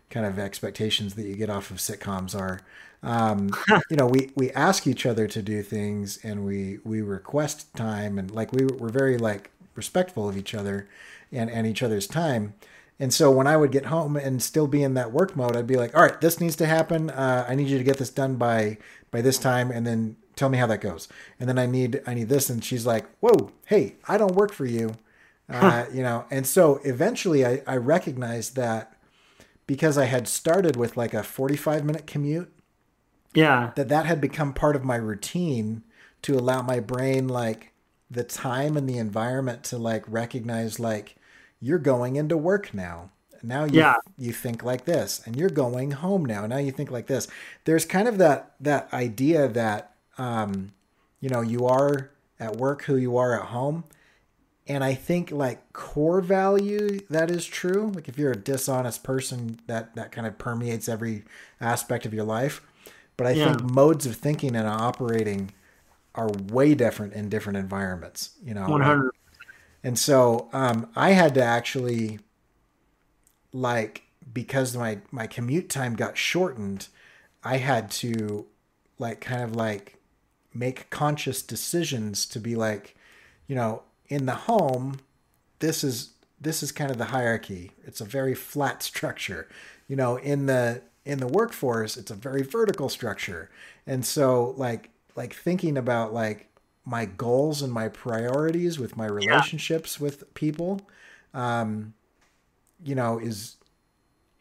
kind 0.08 0.24
of 0.24 0.38
expectations 0.38 1.14
that 1.16 1.24
you 1.24 1.34
get 1.34 1.50
off 1.50 1.70
of 1.70 1.78
sitcoms 1.78 2.38
are. 2.38 2.60
Um, 3.02 3.50
you 3.90 3.96
know, 3.96 4.06
we 4.06 4.30
we 4.34 4.50
ask 4.52 4.86
each 4.86 5.06
other 5.06 5.26
to 5.26 5.42
do 5.42 5.62
things, 5.62 6.18
and 6.22 6.44
we 6.44 6.78
we 6.84 7.00
request 7.00 7.74
time, 7.74 8.18
and 8.18 8.30
like 8.30 8.52
we 8.52 8.64
we're 8.66 8.88
very 8.88 9.18
like 9.18 9.50
respectful 9.74 10.28
of 10.28 10.36
each 10.36 10.54
other 10.54 10.88
and 11.32 11.50
and 11.50 11.66
each 11.66 11.82
other's 11.82 12.06
time. 12.06 12.54
And 12.98 13.14
so 13.14 13.30
when 13.30 13.46
I 13.46 13.56
would 13.56 13.72
get 13.72 13.86
home 13.86 14.16
and 14.16 14.42
still 14.42 14.66
be 14.66 14.82
in 14.82 14.92
that 14.94 15.10
work 15.10 15.34
mode, 15.34 15.56
I'd 15.56 15.66
be 15.66 15.76
like, 15.76 15.96
"All 15.96 16.02
right, 16.02 16.20
this 16.20 16.40
needs 16.40 16.56
to 16.56 16.66
happen. 16.66 17.10
Uh, 17.10 17.46
I 17.48 17.54
need 17.54 17.68
you 17.68 17.78
to 17.78 17.84
get 17.84 17.96
this 17.98 18.10
done 18.10 18.36
by 18.36 18.76
by 19.10 19.22
this 19.22 19.38
time, 19.38 19.70
and 19.70 19.86
then 19.86 20.16
tell 20.36 20.50
me 20.50 20.58
how 20.58 20.66
that 20.66 20.80
goes. 20.82 21.08
And 21.38 21.48
then 21.48 21.58
I 21.58 21.66
need 21.66 22.02
I 22.06 22.14
need 22.14 22.28
this." 22.28 22.50
And 22.50 22.62
she's 22.62 22.84
like, 22.86 23.06
"Whoa, 23.20 23.52
hey, 23.66 23.96
I 24.06 24.18
don't 24.18 24.34
work 24.34 24.52
for 24.52 24.66
you," 24.66 24.92
uh, 25.48 25.86
you 25.92 26.02
know. 26.02 26.26
And 26.30 26.46
so 26.46 26.80
eventually, 26.84 27.46
I, 27.46 27.62
I 27.66 27.76
recognized 27.78 28.56
that 28.56 28.92
because 29.66 29.96
I 29.96 30.04
had 30.04 30.28
started 30.28 30.76
with 30.76 30.96
like 30.98 31.14
a 31.14 31.22
forty 31.22 31.56
five 31.56 31.84
minute 31.84 32.06
commute, 32.06 32.52
yeah, 33.34 33.72
that 33.76 33.88
that 33.88 34.06
had 34.06 34.20
become 34.20 34.52
part 34.52 34.76
of 34.76 34.84
my 34.84 34.96
routine 34.96 35.82
to 36.22 36.36
allow 36.36 36.62
my 36.62 36.80
brain 36.80 37.28
like 37.28 37.72
the 38.10 38.24
time 38.24 38.76
and 38.76 38.88
the 38.88 38.98
environment 38.98 39.62
to 39.64 39.78
like 39.78 40.04
recognize 40.08 40.80
like 40.80 41.16
you're 41.60 41.78
going 41.78 42.16
into 42.16 42.36
work 42.36 42.74
now. 42.74 43.10
Now 43.42 43.64
you 43.64 43.80
yeah. 43.80 43.94
you 44.18 44.32
think 44.32 44.62
like 44.62 44.84
this, 44.84 45.22
and 45.24 45.36
you're 45.36 45.48
going 45.48 45.92
home 45.92 46.24
now. 46.24 46.46
Now 46.46 46.58
you 46.58 46.72
think 46.72 46.90
like 46.90 47.06
this. 47.06 47.28
There's 47.64 47.84
kind 47.84 48.06
of 48.08 48.18
that 48.18 48.54
that 48.60 48.92
idea 48.92 49.48
that 49.48 49.94
um, 50.18 50.72
you 51.20 51.30
know 51.30 51.40
you 51.40 51.66
are 51.66 52.10
at 52.38 52.56
work 52.56 52.82
who 52.84 52.96
you 52.96 53.16
are 53.16 53.40
at 53.40 53.46
home, 53.46 53.84
and 54.66 54.84
I 54.84 54.94
think 54.94 55.30
like 55.30 55.72
core 55.72 56.20
value 56.20 57.00
that 57.08 57.30
is 57.30 57.46
true. 57.46 57.90
Like 57.94 58.08
if 58.08 58.18
you're 58.18 58.32
a 58.32 58.36
dishonest 58.36 59.02
person, 59.04 59.60
that 59.66 59.94
that 59.94 60.12
kind 60.12 60.26
of 60.26 60.36
permeates 60.36 60.88
every 60.88 61.24
aspect 61.60 62.04
of 62.04 62.12
your 62.12 62.24
life. 62.24 62.60
But 63.20 63.26
I 63.26 63.32
yeah. 63.32 63.52
think 63.52 63.70
modes 63.70 64.06
of 64.06 64.16
thinking 64.16 64.56
and 64.56 64.66
operating 64.66 65.52
are 66.14 66.30
way 66.30 66.74
different 66.74 67.12
in 67.12 67.28
different 67.28 67.58
environments. 67.58 68.30
You 68.42 68.54
know, 68.54 68.66
100 68.66 69.10
and 69.84 69.98
so 69.98 70.48
um, 70.54 70.88
I 70.96 71.10
had 71.10 71.34
to 71.34 71.42
actually, 71.42 72.20
like, 73.52 74.04
because 74.32 74.74
my 74.74 75.00
my 75.10 75.26
commute 75.26 75.68
time 75.68 75.96
got 75.96 76.16
shortened, 76.16 76.88
I 77.44 77.58
had 77.58 77.90
to, 77.90 78.46
like, 78.98 79.20
kind 79.20 79.42
of 79.42 79.54
like 79.54 79.96
make 80.54 80.88
conscious 80.88 81.42
decisions 81.42 82.24
to 82.24 82.40
be 82.40 82.56
like, 82.56 82.96
you 83.46 83.54
know, 83.54 83.82
in 84.08 84.24
the 84.24 84.34
home, 84.34 84.98
this 85.58 85.84
is 85.84 86.14
this 86.40 86.62
is 86.62 86.72
kind 86.72 86.90
of 86.90 86.96
the 86.96 87.04
hierarchy. 87.04 87.72
It's 87.84 88.00
a 88.00 88.06
very 88.06 88.34
flat 88.34 88.82
structure. 88.90 89.46
You 89.88 89.96
know, 89.96 90.16
in 90.16 90.46
the 90.46 90.80
in 91.04 91.18
the 91.18 91.26
workforce, 91.26 91.96
it's 91.96 92.10
a 92.10 92.14
very 92.14 92.42
vertical 92.42 92.88
structure. 92.88 93.50
And 93.86 94.04
so 94.04 94.54
like 94.56 94.90
like 95.16 95.34
thinking 95.34 95.76
about 95.76 96.12
like 96.12 96.50
my 96.84 97.04
goals 97.04 97.62
and 97.62 97.72
my 97.72 97.88
priorities 97.88 98.78
with 98.78 98.96
my 98.96 99.06
relationships 99.06 99.98
yeah. 99.98 100.04
with 100.04 100.34
people 100.34 100.80
um, 101.34 101.94
you 102.84 102.94
know 102.94 103.18
is 103.18 103.56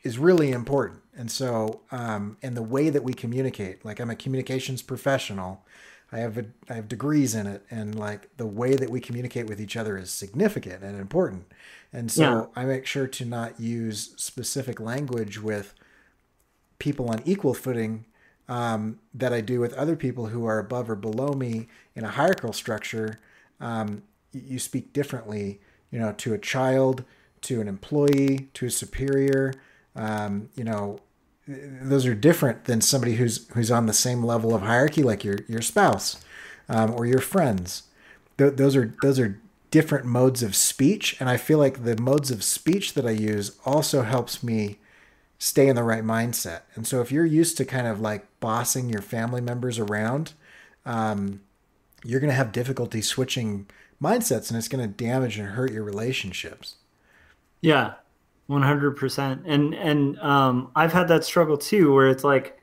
is 0.03 0.17
really 0.17 0.51
important 0.51 1.01
and 1.15 1.29
so 1.29 1.81
um, 1.91 2.37
and 2.41 2.55
the 2.55 2.63
way 2.63 2.89
that 2.89 3.03
we 3.03 3.13
communicate 3.13 3.83
like 3.83 3.99
i'm 3.99 4.09
a 4.09 4.15
communications 4.15 4.81
professional 4.81 5.65
i 6.11 6.19
have 6.19 6.37
a, 6.37 6.45
i 6.69 6.73
have 6.73 6.87
degrees 6.87 7.35
in 7.35 7.45
it 7.45 7.65
and 7.69 7.95
like 7.95 8.29
the 8.37 8.45
way 8.45 8.75
that 8.75 8.89
we 8.89 8.99
communicate 8.99 9.47
with 9.47 9.59
each 9.59 9.75
other 9.75 9.97
is 9.97 10.09
significant 10.09 10.83
and 10.83 10.99
important 10.99 11.51
and 11.91 12.11
so 12.11 12.21
yeah. 12.55 12.61
i 12.61 12.65
make 12.65 12.85
sure 12.85 13.07
to 13.07 13.25
not 13.25 13.59
use 13.59 14.13
specific 14.15 14.79
language 14.79 15.39
with 15.39 15.73
people 16.79 17.09
on 17.09 17.21
equal 17.25 17.53
footing 17.53 18.05
um, 18.47 18.99
that 19.13 19.31
I 19.31 19.41
do 19.41 19.59
with 19.59 19.73
other 19.73 19.95
people 19.95 20.27
who 20.27 20.45
are 20.45 20.57
above 20.57 20.89
or 20.89 20.95
below 20.95 21.33
me 21.33 21.67
in 21.95 22.03
a 22.03 22.09
hierarchical 22.09 22.53
structure, 22.53 23.19
um, 23.61 24.03
you 24.31 24.57
speak 24.57 24.91
differently, 24.91 25.59
you 25.91 25.99
know, 25.99 26.13
to 26.13 26.33
a 26.33 26.37
child, 26.37 27.03
to 27.41 27.61
an 27.61 27.67
employee, 27.67 28.49
to 28.55 28.65
a 28.65 28.71
superior. 28.71 29.53
Um, 29.95 30.49
you 30.55 30.63
know, 30.63 30.99
those 31.47 32.05
are 32.05 32.15
different 32.15 32.65
than 32.65 32.81
somebody 32.81 33.15
who's 33.15 33.47
who's 33.49 33.71
on 33.71 33.85
the 33.85 33.93
same 33.93 34.23
level 34.23 34.55
of 34.55 34.61
hierarchy, 34.61 35.03
like 35.03 35.23
your 35.23 35.39
your 35.47 35.61
spouse 35.61 36.23
um, 36.67 36.93
or 36.95 37.05
your 37.05 37.19
friends. 37.19 37.83
Th- 38.37 38.53
those 38.53 38.75
are 38.75 38.93
those 39.01 39.19
are 39.19 39.39
different 39.71 40.05
modes 40.05 40.41
of 40.41 40.55
speech, 40.55 41.17
and 41.19 41.29
I 41.29 41.37
feel 41.37 41.59
like 41.59 41.83
the 41.83 41.99
modes 42.01 42.31
of 42.31 42.43
speech 42.43 42.93
that 42.93 43.05
I 43.05 43.11
use 43.11 43.57
also 43.65 44.03
helps 44.03 44.43
me 44.43 44.77
stay 45.39 45.67
in 45.67 45.75
the 45.75 45.83
right 45.83 46.03
mindset. 46.03 46.61
And 46.75 46.85
so 46.85 47.01
if 47.01 47.11
you're 47.11 47.25
used 47.25 47.57
to 47.57 47.65
kind 47.65 47.87
of 47.87 47.99
like 47.99 48.27
bossing 48.41 48.89
your 48.89 49.01
family 49.01 49.41
members 49.41 49.79
around, 49.79 50.33
um, 50.85 51.41
you're 52.03 52.19
going 52.19 52.29
to 52.29 52.35
have 52.35 52.51
difficulty 52.51 53.01
switching 53.01 53.65
mindsets 54.03 54.49
and 54.49 54.57
it's 54.57 54.67
going 54.67 54.85
to 54.85 54.87
damage 54.87 55.37
and 55.39 55.49
hurt 55.49 55.71
your 55.71 55.83
relationships. 55.83 56.75
Yeah, 57.61 57.93
100%. 58.49 59.43
And, 59.45 59.73
and, 59.73 60.19
um, 60.19 60.71
I've 60.75 60.93
had 60.93 61.07
that 61.07 61.23
struggle 61.23 61.57
too, 61.57 61.93
where 61.93 62.09
it's 62.09 62.23
like, 62.25 62.59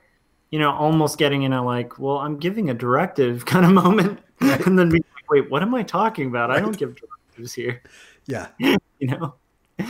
you 0.51 0.59
know, 0.59 0.71
almost 0.71 1.19
getting 1.19 1.43
in 1.43 1.53
a 1.55 1.65
like, 1.65 1.99
well, 1.99 2.19
I'm 2.19 2.39
giving 2.39 2.69
a 2.69 2.75
directive 2.75 3.45
kind 3.47 3.65
of 3.65 3.73
moment. 3.73 4.21
Right. 4.41 4.65
And 4.67 4.79
then 4.79 4.91
be 4.91 4.99
like, 4.99 5.31
wait, 5.31 5.51
what 5.51 5.63
am 5.63 5.75
I 5.75 5.83
talking 5.83 6.29
about? 6.29 6.51
Right. 6.51 6.59
I 6.59 6.61
don't 6.61 6.77
give 6.77 6.95
directives 6.95 7.55
here. 7.55 7.83
Yeah. 8.27 8.49
you 8.59 8.77
know? 9.09 9.35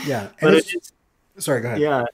Yeah. 0.05 0.23
And 0.23 0.35
but 0.40 0.55
it's, 0.55 0.73
it's, 0.73 0.93
sorry, 1.38 1.62
go 1.62 1.69
ahead. 1.69 1.81
Yeah 1.81 2.05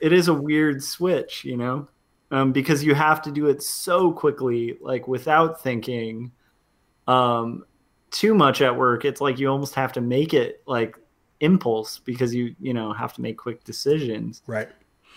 it 0.00 0.12
is 0.12 0.28
a 0.28 0.34
weird 0.34 0.82
switch, 0.82 1.44
you 1.44 1.56
know, 1.56 1.88
um, 2.30 2.52
because 2.52 2.84
you 2.84 2.94
have 2.94 3.22
to 3.22 3.30
do 3.30 3.46
it 3.46 3.62
so 3.62 4.12
quickly, 4.12 4.76
like 4.80 5.06
without 5.08 5.62
thinking, 5.62 6.32
um, 7.06 7.64
too 8.10 8.34
much 8.34 8.62
at 8.62 8.76
work, 8.76 9.04
it's 9.04 9.20
like 9.20 9.38
you 9.38 9.48
almost 9.48 9.74
have 9.74 9.92
to 9.92 10.00
make 10.00 10.34
it 10.34 10.62
like 10.66 10.98
impulse 11.40 11.98
because 11.98 12.34
you 12.34 12.54
you 12.60 12.72
know 12.72 12.92
have 12.92 13.12
to 13.14 13.20
make 13.20 13.36
quick 13.36 13.64
decisions. 13.64 14.42
Right. 14.46 14.68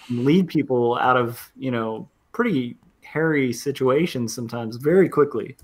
Lead 0.09 0.48
people 0.48 0.98
out 0.98 1.17
of 1.17 1.51
you 1.55 1.71
know 1.71 2.09
pretty 2.31 2.77
hairy 3.03 3.51
situations 3.51 4.33
sometimes 4.33 4.75
very 4.77 5.09
quickly. 5.09 5.57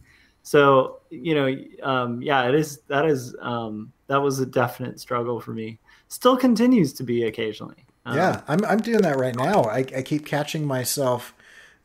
So 0.43 0.99
you 1.09 1.35
know, 1.35 1.55
um, 1.83 2.21
yeah, 2.21 2.47
it 2.47 2.55
is. 2.55 2.79
That 2.87 3.05
is 3.05 3.35
um, 3.41 3.91
that 4.07 4.17
was 4.17 4.39
a 4.39 4.45
definite 4.45 4.99
struggle 4.99 5.39
for 5.39 5.53
me. 5.53 5.79
Still 6.07 6.37
continues 6.37 6.93
to 6.93 7.03
be 7.03 7.23
occasionally. 7.23 7.84
Um, 8.05 8.17
yeah, 8.17 8.41
I'm 8.47 8.63
I'm 8.65 8.79
doing 8.79 9.01
that 9.01 9.17
right 9.17 9.35
now. 9.35 9.63
I, 9.63 9.79
I 9.79 10.01
keep 10.01 10.25
catching 10.25 10.65
myself. 10.65 11.33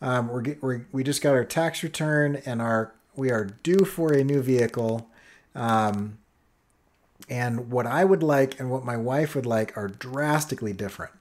Um, 0.03 0.29
we're, 0.29 0.57
we're 0.61 0.87
we 0.93 1.03
just 1.03 1.23
got 1.23 1.33
our 1.33 1.45
tax 1.45 1.83
return 1.83 2.43
and 2.47 2.61
our 2.61 2.93
we 3.17 3.31
are 3.31 3.45
due 3.63 3.85
for 3.85 4.13
a 4.13 4.25
new 4.25 4.43
vehicle. 4.43 5.09
Um, 5.55 6.19
and 7.29 7.71
what 7.71 7.87
I 7.87 8.05
would 8.05 8.23
like 8.23 8.59
and 8.59 8.71
what 8.71 8.85
my 8.85 8.97
wife 8.97 9.35
would 9.35 9.47
like 9.47 9.77
are 9.77 9.89
drastically 9.89 10.73
different. 10.73 11.13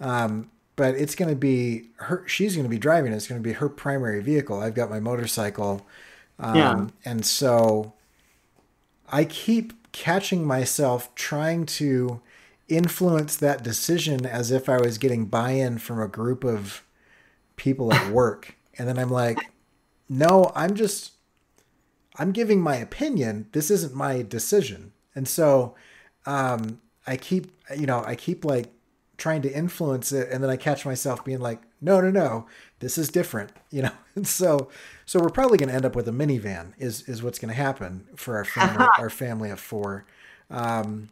Um, 0.00 0.50
but 0.76 0.94
it's 0.94 1.14
going 1.14 1.28
to 1.28 1.36
be 1.36 1.88
her. 1.96 2.24
She's 2.26 2.54
going 2.54 2.64
to 2.64 2.70
be 2.70 2.78
driving. 2.78 3.12
It's 3.12 3.26
going 3.26 3.40
to 3.40 3.46
be 3.46 3.52
her 3.52 3.68
primary 3.68 4.22
vehicle. 4.22 4.60
I've 4.60 4.74
got 4.74 4.88
my 4.88 5.00
motorcycle. 5.00 5.86
Um, 6.38 6.56
yeah. 6.56 6.86
And 7.04 7.26
so 7.26 7.92
I 9.12 9.24
keep 9.24 9.92
catching 9.92 10.46
myself 10.46 11.14
trying 11.14 11.66
to 11.66 12.22
influence 12.70 13.36
that 13.36 13.62
decision 13.62 14.24
as 14.24 14.50
if 14.50 14.68
I 14.68 14.78
was 14.78 14.96
getting 14.96 15.26
buy 15.26 15.50
in 15.52 15.78
from 15.78 16.00
a 16.00 16.08
group 16.08 16.44
of 16.44 16.82
people 17.56 17.92
at 17.92 18.10
work. 18.12 18.56
and 18.78 18.88
then 18.88 18.98
I'm 18.98 19.10
like, 19.10 19.38
no, 20.08 20.50
I'm 20.54 20.74
just, 20.74 21.12
I'm 22.16 22.32
giving 22.32 22.60
my 22.60 22.76
opinion. 22.76 23.48
This 23.52 23.70
isn't 23.70 23.94
my 23.94 24.22
decision. 24.22 24.92
And 25.14 25.28
so 25.28 25.74
um, 26.26 26.80
I 27.06 27.16
keep, 27.16 27.52
you 27.76 27.86
know, 27.86 28.02
I 28.06 28.14
keep 28.14 28.44
like 28.44 28.68
trying 29.16 29.42
to 29.42 29.52
influence 29.52 30.10
it. 30.10 30.28
And 30.30 30.42
then 30.42 30.50
I 30.50 30.56
catch 30.56 30.84
myself 30.84 31.24
being 31.24 31.40
like, 31.40 31.60
no, 31.80 32.00
no, 32.00 32.10
no, 32.10 32.46
this 32.80 32.98
is 32.98 33.08
different, 33.08 33.52
you 33.70 33.82
know? 33.82 33.92
And 34.16 34.26
so, 34.26 34.68
so 35.06 35.20
we're 35.20 35.28
probably 35.28 35.58
going 35.58 35.68
to 35.68 35.74
end 35.74 35.84
up 35.84 35.94
with 35.94 36.08
a 36.08 36.12
minivan 36.12 36.72
is, 36.78 37.08
is 37.08 37.22
what's 37.22 37.38
going 37.38 37.54
to 37.54 37.62
happen 37.62 38.06
for 38.16 38.36
our 38.36 38.44
family, 38.44 38.86
our 38.98 39.10
family 39.10 39.50
of 39.50 39.60
four. 39.60 40.06
Um, 40.50 41.10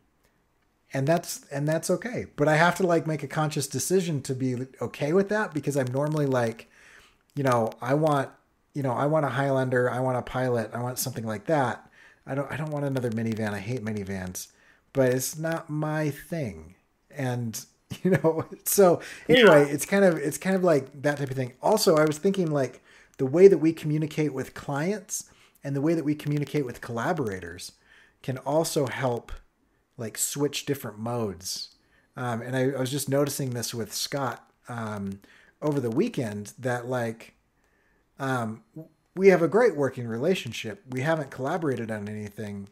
and 0.93 1.07
that's 1.07 1.45
and 1.51 1.67
that's 1.69 1.91
okay. 1.91 2.27
But 2.37 2.49
i 2.49 2.57
have 2.57 2.75
to 2.77 2.87
like 2.87 3.07
make 3.07 3.23
a 3.23 3.29
conscious 3.29 3.67
decision 3.67 4.23
to 4.23 4.35
be 4.35 4.67
okay 4.81 5.13
with 5.13 5.29
that 5.29 5.53
because 5.55 5.77
i'm 5.77 5.93
normally 5.93 6.27
like 6.27 6.71
you 7.35 7.43
know 7.43 7.71
i 7.81 7.95
want 7.95 8.31
you 8.75 8.83
know 8.83 8.93
i 8.93 9.07
want 9.07 9.27
a 9.27 9.31
highlander 9.31 9.91
i 9.91 10.01
want 10.01 10.17
a 10.17 10.23
pilot 10.23 10.71
i 10.73 10.81
want 10.81 10.99
something 10.99 11.27
like 11.27 11.47
that. 11.47 11.91
I 12.27 12.35
don't 12.35 12.51
i 12.51 12.57
don't 12.57 12.71
want 12.71 12.85
another 12.85 13.11
minivan. 13.11 13.55
I 13.55 13.61
hate 13.61 13.85
minivans. 13.85 14.49
But 14.93 15.11
it's 15.11 15.39
not 15.39 15.69
my 15.71 16.11
thing. 16.11 16.75
And 17.11 17.65
you 18.03 18.11
know 18.11 18.45
so 18.65 19.01
anyway 19.29 19.67
yeah. 19.67 19.75
it's 19.75 19.87
kind 19.87 20.05
of 20.05 20.17
it's 20.17 20.39
kind 20.39 20.55
of 20.55 20.63
like 20.63 21.03
that 21.03 21.19
type 21.19 21.31
of 21.31 21.37
thing. 21.37 21.55
Also 21.63 21.97
i 21.97 22.05
was 22.05 22.19
thinking 22.19 22.51
like 22.51 22.83
the 23.19 23.27
way 23.27 23.49
that 23.49 23.59
we 23.59 23.73
communicate 23.73 24.33
with 24.33 24.55
clients 24.55 25.29
and 25.65 25.75
the 25.75 25.81
way 25.81 25.95
that 25.95 26.05
we 26.05 26.15
communicate 26.15 26.65
with 26.65 26.81
collaborators 26.81 27.73
can 28.23 28.39
also 28.39 28.87
help 28.87 29.33
like 29.99 30.17
switch 30.17 30.65
different 30.65 30.99
modes. 30.99 31.71
Um, 32.17 32.41
and 32.41 32.57
I, 32.57 32.71
I, 32.71 32.81
was 32.81 32.91
just 32.91 33.09
noticing 33.09 33.51
this 33.51 33.75
with 33.75 33.93
Scott 33.93 34.49
um, 34.69 35.21
over 35.61 35.79
the 35.79 35.91
weekend 35.91 36.53
that 36.59 36.87
like 36.87 37.35
um, 38.19 38.63
we 39.15 39.29
have 39.29 39.43
a 39.43 39.49
great 39.49 39.77
working 39.77 40.07
relationship. 40.07 40.83
We 40.91 41.03
haven't 41.03 41.31
collaborated 41.31 41.91
on 41.91 42.09
anything 42.09 42.69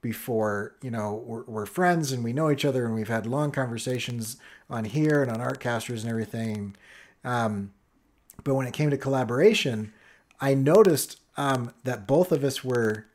before. 0.00 0.76
You 0.82 0.90
know, 0.90 1.22
we're, 1.26 1.44
we're 1.44 1.66
friends 1.66 2.12
and 2.12 2.22
we 2.22 2.32
know 2.32 2.50
each 2.50 2.64
other, 2.64 2.86
and 2.86 2.94
we've 2.94 3.08
had 3.08 3.26
long 3.26 3.50
conversations 3.50 4.36
on 4.70 4.84
here 4.84 5.22
and 5.22 5.30
on 5.30 5.40
Artcasters 5.40 6.02
and 6.02 6.10
everything. 6.10 6.76
Um, 7.24 7.72
but 8.44 8.54
when 8.54 8.66
it 8.66 8.74
came 8.74 8.90
to 8.90 8.98
collaboration, 8.98 9.92
I 10.40 10.54
noticed 10.54 11.20
um, 11.36 11.72
that 11.84 12.06
both 12.06 12.32
of 12.32 12.44
us 12.44 12.62
were. 12.62 13.06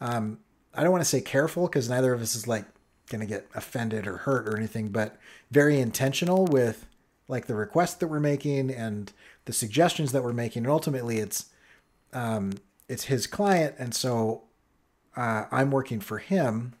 Um, 0.00 0.38
I 0.74 0.82
don't 0.82 0.92
want 0.92 1.02
to 1.02 1.08
say 1.08 1.20
careful 1.20 1.66
because 1.66 1.88
neither 1.88 2.12
of 2.12 2.22
us 2.22 2.36
is 2.36 2.46
like 2.46 2.64
going 3.08 3.20
to 3.20 3.26
get 3.26 3.48
offended 3.54 4.06
or 4.06 4.18
hurt 4.18 4.48
or 4.48 4.56
anything, 4.56 4.88
but 4.88 5.16
very 5.50 5.80
intentional 5.80 6.46
with 6.46 6.86
like 7.26 7.46
the 7.46 7.54
requests 7.54 7.94
that 7.94 8.08
we're 8.08 8.20
making 8.20 8.70
and 8.70 9.12
the 9.44 9.52
suggestions 9.52 10.12
that 10.12 10.22
we're 10.22 10.32
making. 10.32 10.64
And 10.64 10.72
ultimately, 10.72 11.18
it's 11.18 11.46
um, 12.12 12.54
it's 12.88 13.04
his 13.04 13.26
client, 13.26 13.74
and 13.78 13.94
so 13.94 14.42
uh, 15.16 15.44
I'm 15.50 15.70
working 15.70 16.00
for 16.00 16.18
him. 16.18 16.74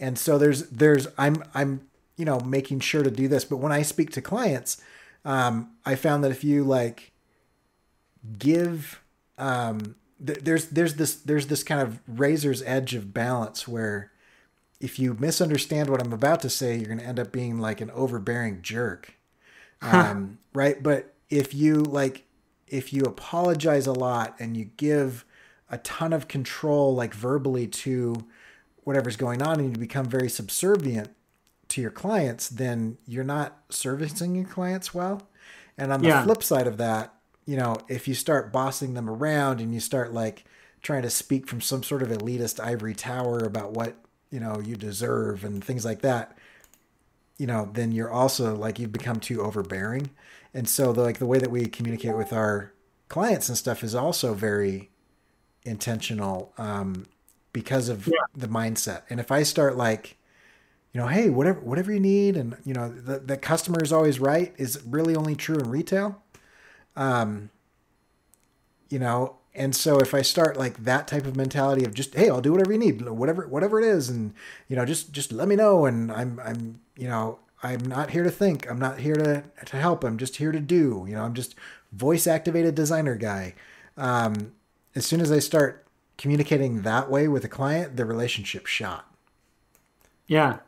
And 0.00 0.18
so 0.18 0.38
there's 0.38 0.68
there's 0.68 1.08
I'm 1.18 1.42
I'm 1.54 1.88
you 2.16 2.24
know 2.24 2.40
making 2.40 2.80
sure 2.80 3.02
to 3.02 3.10
do 3.10 3.28
this. 3.28 3.44
But 3.44 3.58
when 3.58 3.72
I 3.72 3.82
speak 3.82 4.10
to 4.12 4.22
clients, 4.22 4.80
um, 5.24 5.72
I 5.84 5.94
found 5.94 6.24
that 6.24 6.30
if 6.30 6.44
you 6.44 6.64
like 6.64 7.12
give 8.38 9.02
um, 9.38 9.96
th- 10.24 10.40
there's 10.40 10.68
there's 10.68 10.94
this 10.94 11.16
there's 11.16 11.48
this 11.48 11.62
kind 11.62 11.80
of 11.80 12.00
razor's 12.06 12.62
edge 12.62 12.94
of 12.94 13.12
balance 13.12 13.66
where 13.66 14.10
if 14.80 14.98
you 14.98 15.14
misunderstand 15.14 15.88
what 15.88 16.04
I'm 16.04 16.12
about 16.12 16.40
to 16.42 16.50
say, 16.50 16.76
you're 16.76 16.86
going 16.86 16.98
to 16.98 17.06
end 17.06 17.18
up 17.18 17.32
being 17.32 17.58
like 17.58 17.80
an 17.80 17.90
overbearing 17.90 18.62
jerk. 18.62 19.14
Um, 19.82 20.38
right. 20.54 20.82
But 20.82 21.12
if 21.28 21.52
you 21.52 21.74
like, 21.74 22.24
if 22.66 22.94
you 22.94 23.02
apologize 23.02 23.86
a 23.86 23.92
lot 23.92 24.34
and 24.38 24.56
you 24.56 24.70
give 24.78 25.26
a 25.70 25.76
ton 25.78 26.14
of 26.14 26.28
control, 26.28 26.94
like 26.94 27.12
verbally 27.12 27.66
to 27.66 28.24
whatever's 28.84 29.16
going 29.16 29.42
on, 29.42 29.60
and 29.60 29.76
you 29.76 29.78
become 29.78 30.06
very 30.06 30.30
subservient 30.30 31.10
to 31.68 31.82
your 31.82 31.90
clients, 31.90 32.48
then 32.48 32.96
you're 33.06 33.22
not 33.22 33.58
servicing 33.68 34.34
your 34.34 34.46
clients 34.46 34.94
well. 34.94 35.28
And 35.76 35.92
on 35.92 36.00
the 36.00 36.08
yeah. 36.08 36.24
flip 36.24 36.42
side 36.42 36.66
of 36.66 36.78
that, 36.78 37.12
you 37.44 37.56
know, 37.56 37.76
if 37.88 38.08
you 38.08 38.14
start 38.14 38.52
bossing 38.52 38.94
them 38.94 39.10
around 39.10 39.60
and 39.60 39.74
you 39.74 39.80
start 39.80 40.14
like 40.14 40.44
trying 40.82 41.02
to 41.02 41.10
speak 41.10 41.46
from 41.46 41.60
some 41.60 41.82
sort 41.82 42.02
of 42.02 42.08
elitist 42.08 42.64
ivory 42.64 42.94
tower 42.94 43.40
about 43.40 43.72
what 43.72 43.96
you 44.30 44.40
know 44.40 44.60
you 44.60 44.76
deserve 44.76 45.44
and 45.44 45.62
things 45.62 45.84
like 45.84 46.02
that 46.02 46.36
you 47.38 47.46
know 47.46 47.68
then 47.72 47.92
you're 47.92 48.10
also 48.10 48.54
like 48.54 48.78
you've 48.78 48.92
become 48.92 49.20
too 49.20 49.42
overbearing. 49.42 50.10
And 50.54 50.68
so 50.68 50.92
the, 50.92 51.02
like 51.02 51.18
the 51.18 51.26
way 51.26 51.38
that 51.38 51.50
we 51.50 51.66
communicate 51.66 52.16
with 52.16 52.32
our 52.32 52.72
clients 53.08 53.48
and 53.48 53.58
stuff 53.58 53.84
is 53.84 53.94
also 53.94 54.32
very 54.32 54.90
intentional 55.64 56.52
um, 56.56 57.06
because 57.52 57.88
of 57.88 58.06
yeah. 58.06 58.14
the 58.34 58.48
mindset. 58.48 59.02
And 59.10 59.20
if 59.20 59.30
i 59.30 59.42
start 59.42 59.76
like 59.76 60.16
you 60.92 61.00
know 61.00 61.08
hey 61.08 61.28
whatever 61.28 61.60
whatever 61.60 61.92
you 61.92 62.00
need 62.00 62.36
and 62.36 62.56
you 62.64 62.72
know 62.72 62.88
the, 62.88 63.18
the 63.18 63.36
customer 63.36 63.82
is 63.82 63.92
always 63.92 64.18
right 64.18 64.54
is 64.56 64.80
really 64.86 65.14
only 65.14 65.34
true 65.34 65.56
in 65.56 65.70
retail? 65.70 66.22
Um 66.94 67.50
you 68.88 68.98
know 68.98 69.36
and 69.56 69.74
so 69.74 69.98
if 69.98 70.14
I 70.14 70.22
start 70.22 70.56
like 70.56 70.84
that 70.84 71.08
type 71.08 71.24
of 71.24 71.34
mentality 71.34 71.84
of 71.84 71.94
just 71.94 72.14
hey, 72.14 72.28
I'll 72.28 72.42
do 72.42 72.52
whatever 72.52 72.72
you 72.72 72.78
need, 72.78 73.00
whatever 73.08 73.48
whatever 73.48 73.80
it 73.80 73.86
is, 73.86 74.10
and 74.10 74.34
you 74.68 74.76
know 74.76 74.84
just 74.84 75.12
just 75.12 75.32
let 75.32 75.48
me 75.48 75.56
know, 75.56 75.86
and 75.86 76.12
I'm 76.12 76.38
I'm 76.44 76.80
you 76.96 77.08
know 77.08 77.38
I'm 77.62 77.80
not 77.80 78.10
here 78.10 78.22
to 78.22 78.30
think, 78.30 78.70
I'm 78.70 78.78
not 78.78 79.00
here 79.00 79.14
to 79.14 79.44
to 79.64 79.76
help, 79.76 80.04
I'm 80.04 80.18
just 80.18 80.36
here 80.36 80.52
to 80.52 80.60
do. 80.60 81.06
You 81.08 81.14
know, 81.14 81.22
I'm 81.22 81.34
just 81.34 81.54
voice 81.92 82.26
activated 82.26 82.74
designer 82.74 83.16
guy. 83.16 83.54
Um, 83.96 84.52
as 84.94 85.06
soon 85.06 85.20
as 85.20 85.32
I 85.32 85.38
start 85.38 85.86
communicating 86.18 86.82
that 86.82 87.10
way 87.10 87.26
with 87.26 87.44
a 87.44 87.48
client, 87.48 87.96
the 87.96 88.04
relationship 88.04 88.66
shot. 88.66 89.10
Yeah, 90.26 90.58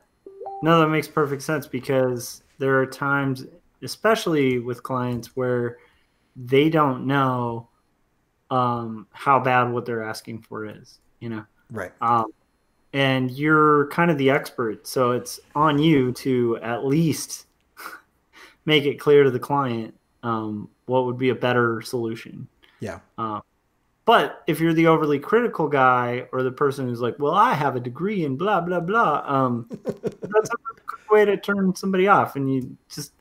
no, 0.62 0.80
that 0.80 0.88
makes 0.88 1.08
perfect 1.08 1.42
sense 1.42 1.66
because 1.66 2.42
there 2.58 2.78
are 2.80 2.86
times, 2.86 3.44
especially 3.82 4.58
with 4.58 4.82
clients, 4.82 5.36
where 5.36 5.78
they 6.36 6.70
don't 6.70 7.06
know 7.06 7.68
um, 8.50 9.06
how 9.12 9.38
bad 9.38 9.64
what 9.64 9.84
they're 9.84 10.02
asking 10.02 10.42
for 10.42 10.66
is, 10.66 10.98
you 11.20 11.28
know? 11.28 11.44
Right. 11.70 11.92
Um, 12.00 12.32
and 12.92 13.30
you're 13.30 13.88
kind 13.88 14.10
of 14.10 14.18
the 14.18 14.30
expert. 14.30 14.86
So 14.86 15.12
it's 15.12 15.38
on 15.54 15.78
you 15.78 16.12
to 16.12 16.58
at 16.62 16.86
least 16.86 17.46
make 18.64 18.84
it 18.84 18.98
clear 18.98 19.24
to 19.24 19.30
the 19.30 19.38
client 19.38 19.94
um, 20.22 20.68
what 20.86 21.06
would 21.06 21.18
be 21.18 21.28
a 21.28 21.34
better 21.34 21.82
solution. 21.82 22.48
Yeah. 22.80 23.00
Uh, 23.18 23.40
but 24.04 24.42
if 24.46 24.58
you're 24.58 24.72
the 24.72 24.86
overly 24.86 25.18
critical 25.18 25.68
guy 25.68 26.26
or 26.32 26.42
the 26.42 26.50
person 26.50 26.88
who's 26.88 27.00
like, 27.00 27.18
well, 27.18 27.34
I 27.34 27.52
have 27.52 27.76
a 27.76 27.80
degree 27.80 28.24
in 28.24 28.36
blah, 28.36 28.62
blah, 28.62 28.80
blah, 28.80 29.22
um, 29.26 29.68
that's 29.84 30.50
a 30.50 31.12
way 31.12 31.26
to 31.26 31.36
turn 31.36 31.74
somebody 31.74 32.08
off. 32.08 32.34
And 32.34 32.50
you 32.50 32.76
just, 32.88 33.12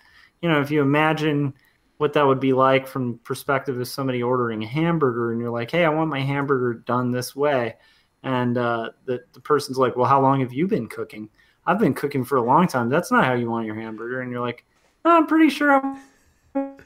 you 0.42 0.48
know, 0.48 0.62
if 0.62 0.72
you 0.72 0.82
imagine– 0.82 1.54
what 1.98 2.14
that 2.14 2.26
would 2.26 2.40
be 2.40 2.54
like 2.54 2.88
from 2.88 3.20
perspective 3.20 3.80
of 3.80 3.88
somebody 3.88 4.22
ordering 4.22 4.64
a 4.64 4.68
hamburger 4.68 5.32
and 5.32 5.42
you're 5.42 5.50
like, 5.52 5.72
hey, 5.72 5.84
I 5.84 5.90
want 5.90 6.10
my 6.10 6.22
hamburger 6.22 6.76
done 6.76 7.12
this 7.12 7.36
way. 7.36 7.76
And 8.24 8.58
uh, 8.58 8.92
the, 9.06 9.22
the 9.34 9.40
person's 9.40 9.78
like, 9.78 9.96
well, 9.96 10.08
how 10.08 10.22
long 10.22 10.40
have 10.42 10.54
you 10.54 10.68
been 10.68 10.88
cooking? 10.88 11.30
I've 11.66 11.80
been 11.80 11.94
cooking 11.94 12.24
for 12.24 12.38
a 12.38 12.42
long 12.42 12.68
time. 12.68 12.90
That's 12.90 13.12
not 13.12 13.26
how 13.26 13.34
you 13.34 13.50
want 13.50 13.66
your 13.66 13.76
hamburger. 13.76 14.22
And 14.22 14.32
you're 14.32 14.42
like, 14.42 14.64
no, 15.04 15.18
I'm 15.18 15.28
pretty 15.28 15.50
sure 15.50 15.72
I 15.72 15.98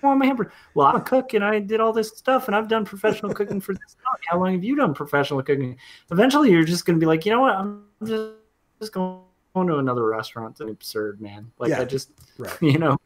want 0.01 0.19
my 0.19 0.25
hamburger? 0.25 0.53
Well, 0.73 0.87
I'm 0.87 0.95
a 0.95 1.01
cook 1.01 1.33
and 1.33 1.43
I 1.43 1.59
did 1.59 1.81
all 1.81 1.93
this 1.93 2.09
stuff 2.17 2.47
and 2.47 2.55
I've 2.55 2.67
done 2.67 2.85
professional 2.85 3.33
cooking 3.33 3.59
for 3.59 3.73
this 3.73 3.97
long. 4.05 4.15
How 4.29 4.39
long 4.39 4.53
have 4.53 4.63
you 4.63 4.75
done 4.75 4.93
professional 4.93 5.41
cooking? 5.43 5.77
Eventually, 6.09 6.51
you're 6.51 6.63
just 6.63 6.85
going 6.85 6.97
to 6.97 7.03
be 7.03 7.07
like, 7.07 7.25
you 7.25 7.31
know 7.31 7.41
what? 7.41 7.53
I'm 7.53 7.85
just, 8.05 8.31
just 8.79 8.93
going 8.93 9.21
to 9.55 9.77
another 9.77 10.05
restaurant. 10.05 10.57
It's 10.59 10.61
absurd, 10.61 11.21
man. 11.21 11.51
Like 11.59 11.71
Yeah. 11.71 11.81
I 11.81 11.85
just, 11.85 12.11
Right. 12.37 12.55
you 12.61 12.77
know. 12.77 12.97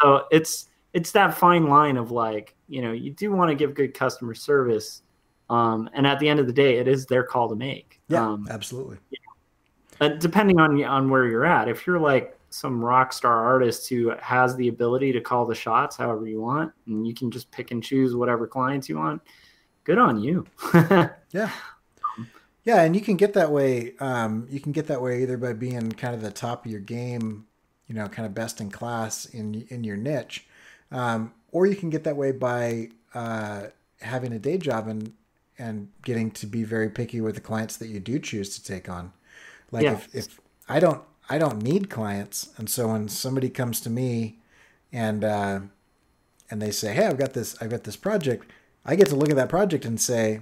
So 0.00 0.26
it's 0.30 0.68
it's 0.92 1.12
that 1.12 1.34
fine 1.36 1.66
line 1.68 1.96
of 1.96 2.10
like, 2.10 2.54
you 2.68 2.82
know, 2.82 2.92
you 2.92 3.10
do 3.12 3.32
want 3.32 3.50
to 3.50 3.54
give 3.54 3.74
good 3.74 3.94
customer 3.94 4.34
service, 4.34 5.02
um, 5.50 5.88
and 5.94 6.06
at 6.06 6.18
the 6.18 6.28
end 6.28 6.40
of 6.40 6.46
the 6.46 6.52
day, 6.52 6.78
it 6.78 6.88
is 6.88 7.06
their 7.06 7.24
call 7.24 7.48
to 7.48 7.56
make. 7.56 8.00
Yeah, 8.08 8.26
Um, 8.32 8.46
absolutely. 8.48 8.98
depending 10.18 10.58
on 10.60 10.82
on 10.84 11.10
where 11.10 11.26
you're 11.26 11.44
at. 11.44 11.68
If 11.68 11.86
you're 11.86 11.98
like 12.00 12.38
some 12.50 12.84
rock 12.84 13.12
star 13.12 13.44
artist 13.44 13.88
who 13.88 14.12
has 14.20 14.54
the 14.56 14.68
ability 14.68 15.12
to 15.12 15.20
call 15.20 15.46
the 15.46 15.54
shots 15.54 15.96
however 15.96 16.26
you 16.26 16.40
want, 16.40 16.72
and 16.86 17.06
you 17.06 17.14
can 17.14 17.30
just 17.30 17.50
pick 17.50 17.70
and 17.70 17.82
choose 17.82 18.14
whatever 18.14 18.46
clients 18.46 18.88
you 18.88 18.98
want, 18.98 19.22
good 19.84 19.98
on 19.98 20.20
you. 20.20 20.46
Yeah. 21.32 21.50
Yeah, 22.64 22.82
and 22.82 22.94
you 22.94 23.00
can 23.02 23.16
get 23.16 23.34
that 23.34 23.50
way. 23.50 23.94
Um, 23.98 24.46
you 24.50 24.60
can 24.60 24.72
get 24.72 24.86
that 24.86 25.02
way 25.02 25.22
either 25.22 25.36
by 25.36 25.52
being 25.52 25.92
kind 25.92 26.14
of 26.14 26.22
the 26.22 26.30
top 26.30 26.64
of 26.64 26.70
your 26.70 26.80
game, 26.80 27.46
you 27.88 27.94
know, 27.94 28.08
kind 28.08 28.26
of 28.26 28.34
best 28.34 28.60
in 28.60 28.70
class 28.70 29.24
in 29.26 29.66
in 29.68 29.82
your 29.84 29.96
niche, 29.96 30.46
um, 30.92 31.32
or 31.50 31.66
you 31.66 31.74
can 31.74 31.90
get 31.90 32.04
that 32.04 32.16
way 32.16 32.32
by 32.32 32.88
uh, 33.14 33.64
having 34.00 34.32
a 34.32 34.38
day 34.38 34.58
job 34.58 34.88
and 34.88 35.12
and 35.58 35.88
getting 36.02 36.30
to 36.30 36.46
be 36.46 36.64
very 36.64 36.88
picky 36.88 37.20
with 37.20 37.34
the 37.34 37.40
clients 37.40 37.76
that 37.76 37.88
you 37.88 38.00
do 38.00 38.18
choose 38.18 38.56
to 38.56 38.64
take 38.64 38.88
on. 38.88 39.12
Like 39.70 39.84
Yeah. 39.84 39.92
if, 39.94 40.14
if 40.14 40.40
I 40.68 40.80
don't 40.80 41.02
I 41.28 41.38
don't 41.38 41.62
need 41.62 41.88
clients, 41.90 42.50
and 42.56 42.68
so 42.68 42.88
when 42.88 43.08
somebody 43.08 43.48
comes 43.48 43.80
to 43.82 43.90
me 43.90 44.38
and 44.92 45.24
uh, 45.24 45.60
and 46.50 46.60
they 46.60 46.70
say, 46.70 46.94
"Hey, 46.94 47.06
I've 47.06 47.18
got 47.18 47.32
this 47.32 47.56
I've 47.60 47.70
got 47.70 47.84
this 47.84 47.96
project," 47.96 48.50
I 48.84 48.96
get 48.96 49.08
to 49.08 49.16
look 49.16 49.30
at 49.30 49.36
that 49.36 49.48
project 49.48 49.84
and 49.84 50.00
say, 50.00 50.40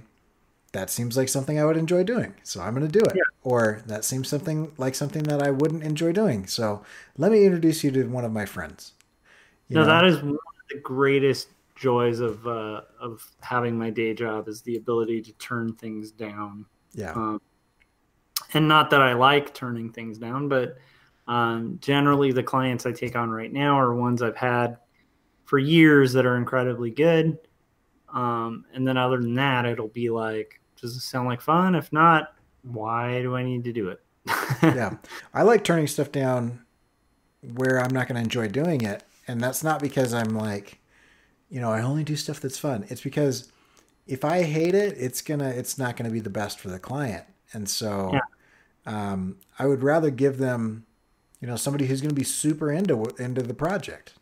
that 0.73 0.89
seems 0.89 1.17
like 1.17 1.27
something 1.29 1.59
I 1.59 1.65
would 1.65 1.77
enjoy 1.77 2.03
doing. 2.03 2.33
So 2.43 2.61
I'm 2.61 2.73
going 2.73 2.89
to 2.89 2.99
do 2.99 3.03
it. 3.03 3.13
Yeah. 3.15 3.23
Or 3.43 3.81
that 3.87 4.05
seems 4.05 4.29
something 4.29 4.71
like 4.77 4.95
something 4.95 5.23
that 5.23 5.41
I 5.43 5.51
wouldn't 5.51 5.83
enjoy 5.83 6.13
doing. 6.13 6.47
So 6.47 6.81
let 7.17 7.31
me 7.31 7.43
introduce 7.45 7.83
you 7.83 7.91
to 7.91 8.05
one 8.05 8.23
of 8.25 8.31
my 8.31 8.45
friends. 8.45 8.93
No, 9.71 9.81
know? 9.81 9.87
that 9.87 10.05
is 10.05 10.21
one 10.21 10.33
of 10.33 10.69
the 10.69 10.79
greatest 10.79 11.49
joys 11.75 12.19
of 12.19 12.45
uh, 12.47 12.81
of 12.99 13.25
having 13.41 13.77
my 13.77 13.89
day 13.89 14.13
job 14.13 14.47
is 14.47 14.61
the 14.61 14.77
ability 14.77 15.21
to 15.21 15.33
turn 15.33 15.73
things 15.73 16.11
down. 16.11 16.65
yeah. 16.93 17.13
Um, 17.13 17.41
and 18.53 18.67
not 18.67 18.89
that 18.89 19.01
I 19.01 19.13
like 19.13 19.53
turning 19.53 19.91
things 19.91 20.17
down, 20.17 20.49
but 20.49 20.77
um, 21.27 21.77
generally 21.81 22.31
the 22.31 22.43
clients 22.43 22.85
I 22.85 22.91
take 22.91 23.15
on 23.15 23.29
right 23.29 23.51
now 23.51 23.79
are 23.79 23.95
ones 23.95 24.21
I've 24.21 24.35
had 24.35 24.77
for 25.45 25.57
years 25.57 26.13
that 26.13 26.25
are 26.25 26.37
incredibly 26.37 26.91
good. 26.91 27.37
Um, 28.13 28.65
and 28.73 28.85
then 28.85 28.97
other 28.97 29.21
than 29.21 29.35
that, 29.35 29.65
it'll 29.65 29.87
be 29.87 30.09
like, 30.09 30.59
does 30.79 30.95
it 30.95 31.01
sound 31.01 31.27
like 31.27 31.41
fun? 31.41 31.75
If 31.75 31.93
not, 31.93 32.33
why 32.63 33.21
do 33.21 33.35
I 33.35 33.43
need 33.43 33.63
to 33.63 33.73
do 33.73 33.89
it? 33.89 34.01
yeah. 34.61 34.95
I 35.33 35.43
like 35.43 35.63
turning 35.63 35.87
stuff 35.87 36.11
down 36.11 36.65
where 37.55 37.79
I'm 37.79 37.93
not 37.93 38.07
going 38.07 38.15
to 38.15 38.21
enjoy 38.21 38.49
doing 38.49 38.81
it. 38.81 39.03
And 39.31 39.41
that's 39.41 39.63
not 39.63 39.81
because 39.81 40.13
I'm 40.13 40.35
like, 40.35 40.79
you 41.49 41.61
know, 41.61 41.71
I 41.71 41.81
only 41.81 42.03
do 42.03 42.15
stuff 42.15 42.41
that's 42.41 42.59
fun. 42.59 42.85
It's 42.89 43.01
because 43.01 43.51
if 44.05 44.25
I 44.25 44.43
hate 44.43 44.75
it, 44.75 44.95
it's 44.97 45.21
to, 45.21 45.47
it's 45.47 45.77
not 45.77 45.95
to 46.07 46.13
be 46.13 46.19
the 46.19 46.29
best 46.29 46.59
for 46.59 46.69
the 46.69 46.79
client. 46.79 47.23
And 47.53 47.69
so 47.69 48.11
um, 48.85 49.37
I 49.57 49.67
would 49.67 49.83
rather 49.83 50.09
give 50.09 50.37
them, 50.37 50.85
you 51.39 51.47
know, 51.47 51.55
somebody 51.55 51.85
who's 51.85 52.01
going 52.01 52.09
to 52.09 52.15
be 52.15 52.25
super 52.25 52.71
into, 52.71 53.03
into 53.17 53.41
the 53.41 53.53
project. 53.53 54.13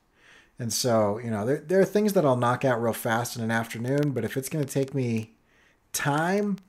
And 0.60 0.72
so, 0.72 1.18
you 1.18 1.32
know, 1.32 1.46
there, 1.46 1.58
there 1.58 1.80
are 1.80 1.86
things 1.86 2.14
that 2.14 2.26
I'll 2.26 2.36
knock 2.36 2.64
out 2.64 2.82
real 2.82 2.94
fast 2.94 3.36
in 3.36 3.44
an 3.44 3.52
afternoon, 3.52 4.12
but 4.12 4.24
if 4.24 4.38
it's 4.38 4.50
going 4.50 4.64
to 4.64 4.72
take 4.72 4.94
me 4.94 5.34
time 5.92 6.60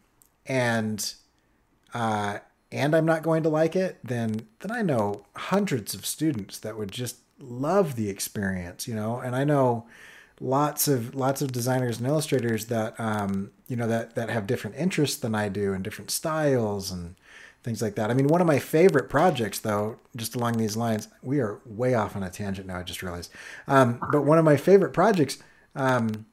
and, 0.47 1.13
uh, 1.93 2.39
and 2.73 2.95
I'm 2.95 3.07
not 3.07 3.23
going 3.23 3.43
to 3.43 3.49
like 3.49 3.75
it, 3.75 3.99
then 4.05 4.47
then 4.61 4.71
I 4.71 4.83
know 4.83 5.27
hundreds 5.37 5.93
of 5.93 6.07
students 6.07 6.59
that 6.61 6.79
would 6.79 6.93
just 6.93 7.17
love 7.41 7.97
the 7.97 8.09
experience, 8.09 8.87
you 8.87 8.95
know. 8.95 9.19
And 9.19 9.35
I 9.35 9.45
know 9.45 9.87
lots 10.41 10.89
of 10.89 11.15
lots 11.15 11.43
of 11.43 11.53
designers 11.53 11.99
and 11.99 12.07
illustrators 12.07 12.67
that 12.67 12.99
um, 12.99 13.51
you 13.69 13.77
know 13.77 13.87
that 13.87 14.15
that 14.15 14.31
have 14.31 14.47
different 14.47 14.77
interests 14.77 15.19
than 15.19 15.35
I 15.35 15.49
do 15.49 15.73
and 15.73 15.83
different 15.83 16.11
styles 16.11 16.91
and 16.91 17.17
things 17.63 17.83
like 17.83 17.95
that. 17.97 18.11
I 18.11 18.15
mean, 18.15 18.29
one 18.29 18.41
of 18.41 18.47
my 18.47 18.59
favorite 18.59 19.11
projects, 19.11 19.59
though, 19.59 19.99
just 20.17 20.35
along 20.35 20.57
these 20.57 20.77
lines, 20.77 21.09
we 21.23 21.41
are 21.41 21.61
way 21.67 21.95
off 21.95 22.17
on 22.17 22.23
a 22.23 22.31
tangent 22.31 22.67
now. 22.67 22.79
I 22.79 22.83
just 22.83 23.03
realized, 23.03 23.31
um, 23.69 24.01
but 24.13 24.23
one 24.23 24.39
of 24.39 24.45
my 24.45 24.57
favorite 24.57 24.93
projects. 24.93 25.39
Um, 25.75 26.27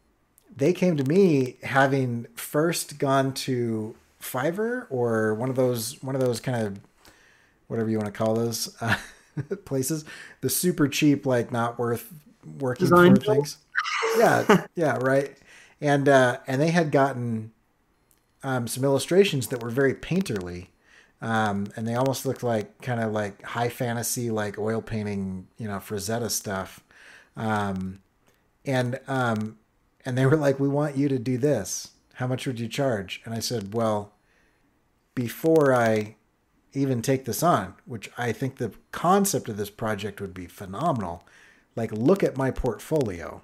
they 0.55 0.73
came 0.73 0.97
to 0.97 1.03
me 1.03 1.57
having 1.61 2.25
first 2.33 2.97
gone 2.97 3.31
to 3.31 3.95
Fiverr 4.19 4.87
or 4.89 5.35
one 5.35 5.49
of 5.49 5.55
those 5.55 6.01
one 6.03 6.15
of 6.15 6.21
those 6.21 6.39
kind 6.39 6.65
of 6.65 6.79
whatever 7.67 7.89
you 7.89 7.97
want 7.97 8.11
to 8.11 8.17
call 8.17 8.33
those 8.33 8.75
uh, 8.81 8.97
places, 9.65 10.05
the 10.41 10.49
super 10.49 10.87
cheap 10.87 11.25
like 11.25 11.51
not 11.51 11.77
worth 11.79 12.11
working 12.59 12.85
Design 12.85 13.15
for 13.15 13.21
things. 13.21 13.57
Yeah, 14.17 14.65
yeah, 14.75 14.97
right. 14.97 15.37
And 15.81 16.09
uh, 16.09 16.39
and 16.47 16.61
they 16.61 16.71
had 16.71 16.91
gotten 16.91 17.51
um, 18.43 18.67
some 18.67 18.83
illustrations 18.83 19.47
that 19.47 19.61
were 19.61 19.69
very 19.69 19.93
painterly. 19.93 20.67
Um, 21.19 21.67
and 21.75 21.87
they 21.87 21.95
almost 21.95 22.25
looked 22.25 22.43
like 22.43 22.79
kind 22.81 23.01
of 23.01 23.11
like 23.11 23.41
high 23.41 23.69
fantasy, 23.69 24.29
like 24.29 24.59
oil 24.59 24.81
painting, 24.81 25.47
you 25.57 25.67
know, 25.67 25.77
Frazetta 25.77 26.29
stuff. 26.29 26.83
Um, 27.35 28.01
and 28.65 28.99
um, 29.07 29.57
and 30.05 30.17
they 30.17 30.25
were 30.25 30.35
like, 30.35 30.59
"We 30.59 30.67
want 30.67 30.95
you 30.95 31.09
to 31.09 31.17
do 31.17 31.37
this. 31.37 31.91
How 32.15 32.27
much 32.27 32.45
would 32.45 32.59
you 32.59 32.67
charge?" 32.67 33.21
And 33.25 33.33
I 33.33 33.39
said, 33.39 33.73
"Well, 33.73 34.13
before 35.15 35.73
I 35.73 36.15
even 36.77 37.01
take 37.01 37.25
this 37.25 37.41
on, 37.41 37.73
which 37.85 38.09
I 38.17 38.31
think 38.31 38.57
the 38.57 38.71
concept 38.91 39.49
of 39.49 39.57
this 39.57 39.71
project 39.71 40.21
would 40.21 40.33
be 40.33 40.45
phenomenal, 40.45 41.23
like 41.75 41.91
look 41.91 42.23
at 42.23 42.37
my 42.37 42.51
portfolio, 42.51 43.41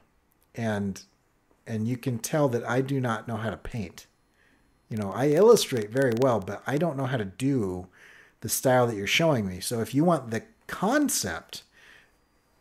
and 0.53 1.01
and 1.65 1.87
you 1.87 1.97
can 1.97 2.19
tell 2.19 2.47
that 2.49 2.67
I 2.69 2.81
do 2.81 2.99
not 2.99 3.27
know 3.27 3.37
how 3.37 3.49
to 3.49 3.57
paint. 3.57 4.05
You 4.89 4.97
know, 4.97 5.11
I 5.11 5.29
illustrate 5.29 5.89
very 5.89 6.13
well, 6.19 6.39
but 6.39 6.61
I 6.67 6.77
don't 6.77 6.97
know 6.97 7.05
how 7.05 7.17
to 7.17 7.25
do 7.25 7.87
the 8.41 8.49
style 8.49 8.85
that 8.85 8.95
you're 8.95 9.07
showing 9.07 9.47
me. 9.47 9.59
So 9.61 9.79
if 9.79 9.95
you 9.95 10.03
want 10.03 10.29
the 10.29 10.43
concept 10.67 11.63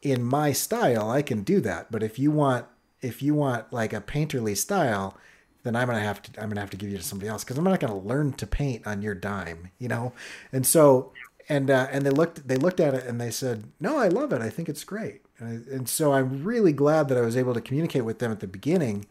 in 0.00 0.22
my 0.22 0.52
style, 0.52 1.10
I 1.10 1.20
can 1.20 1.42
do 1.42 1.60
that. 1.60 1.90
But 1.90 2.02
if 2.02 2.18
you 2.18 2.30
want 2.30 2.66
if 3.02 3.20
you 3.20 3.34
want 3.34 3.72
like 3.72 3.92
a 3.92 4.00
painterly 4.00 4.56
style, 4.56 5.18
then 5.62 5.76
I'm 5.76 5.86
gonna 5.86 6.00
have 6.00 6.22
to 6.22 6.40
I'm 6.40 6.48
gonna 6.48 6.60
have 6.60 6.70
to 6.70 6.76
give 6.76 6.90
you 6.90 6.98
to 6.98 7.02
somebody 7.02 7.28
else 7.28 7.44
because 7.44 7.58
I'm 7.58 7.64
not 7.64 7.80
gonna 7.80 7.98
learn 7.98 8.32
to 8.34 8.46
paint 8.46 8.86
on 8.86 9.02
your 9.02 9.14
dime, 9.14 9.70
you 9.78 9.88
know. 9.88 10.12
And 10.52 10.66
so 10.66 11.12
and 11.48 11.70
uh, 11.70 11.88
and 11.90 12.04
they 12.04 12.10
looked 12.10 12.46
they 12.46 12.56
looked 12.56 12.80
at 12.80 12.94
it 12.94 13.06
and 13.06 13.20
they 13.20 13.30
said, 13.30 13.64
no, 13.80 13.98
I 13.98 14.08
love 14.08 14.32
it. 14.32 14.42
I 14.42 14.50
think 14.50 14.68
it's 14.68 14.84
great. 14.84 15.22
And, 15.38 15.48
I, 15.48 15.74
and 15.74 15.88
so 15.88 16.12
I'm 16.12 16.44
really 16.44 16.72
glad 16.72 17.08
that 17.08 17.18
I 17.18 17.22
was 17.22 17.36
able 17.36 17.54
to 17.54 17.60
communicate 17.60 18.04
with 18.04 18.18
them 18.18 18.32
at 18.32 18.40
the 18.40 18.46
beginning, 18.46 19.06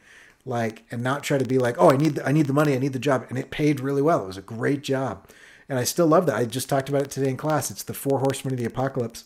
like 0.46 0.84
and 0.92 1.04
not 1.04 1.24
try 1.24 1.38
to 1.38 1.46
be 1.46 1.58
like, 1.58 1.76
oh, 1.78 1.92
I 1.92 1.98
need 1.98 2.16
the, 2.16 2.28
I 2.28 2.32
need 2.32 2.48
the 2.48 2.54
money, 2.54 2.74
I 2.74 2.80
need 2.80 2.94
the 2.94 3.00
job, 3.00 3.26
and 3.30 3.38
it 3.38 3.52
paid 3.52 3.80
really 3.80 4.02
well. 4.02 4.24
It 4.24 4.28
was 4.28 4.38
a 4.38 4.42
great 4.42 4.82
job, 4.82 5.28
and 5.70 5.80
I 5.80 5.84
still 5.84 6.08
love 6.08 6.26
that. 6.26 6.36
I 6.36 6.46
just 6.46 6.70
talked 6.70 6.90
about 6.90 7.04
it 7.04 7.12
today 7.12 7.30
in 7.30 7.38
class. 7.38 7.72
It's 7.72 7.84
the 7.84 7.94
Four 7.94 8.20
Horsemen 8.20 8.54
of 8.54 8.60
the 8.60 8.66
Apocalypse 8.66 9.26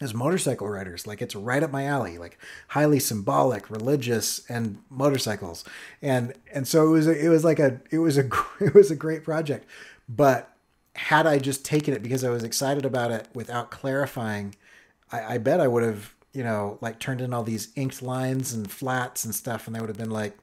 as 0.00 0.12
motorcycle 0.14 0.68
riders. 0.68 1.06
Like 1.06 1.22
it's 1.22 1.34
right 1.34 1.62
up 1.62 1.70
my 1.70 1.84
alley, 1.84 2.18
like 2.18 2.38
highly 2.68 2.98
symbolic, 3.00 3.70
religious, 3.70 4.42
and 4.48 4.82
motorcycles. 4.90 5.64
And 6.02 6.34
and 6.52 6.68
so 6.68 6.86
it 6.88 6.90
was 6.90 7.06
a, 7.06 7.24
it 7.26 7.28
was 7.28 7.44
like 7.44 7.58
a 7.58 7.80
it 7.90 7.98
was 7.98 8.18
a 8.18 8.28
it 8.60 8.74
was 8.74 8.90
a 8.90 8.96
great 8.96 9.24
project. 9.24 9.66
But 10.08 10.52
had 10.94 11.26
I 11.26 11.38
just 11.38 11.64
taken 11.64 11.94
it 11.94 12.02
because 12.02 12.24
I 12.24 12.30
was 12.30 12.44
excited 12.44 12.84
about 12.84 13.10
it 13.10 13.28
without 13.34 13.70
clarifying, 13.70 14.54
I, 15.12 15.34
I 15.34 15.38
bet 15.38 15.60
I 15.60 15.68
would 15.68 15.82
have 15.82 16.14
you 16.32 16.44
know 16.44 16.78
like 16.80 16.98
turned 17.00 17.20
in 17.20 17.32
all 17.34 17.42
these 17.42 17.68
inked 17.76 18.02
lines 18.02 18.52
and 18.52 18.70
flats 18.70 19.24
and 19.24 19.34
stuff, 19.34 19.66
and 19.66 19.74
they 19.74 19.80
would 19.80 19.88
have 19.88 19.98
been 19.98 20.10
like, 20.10 20.36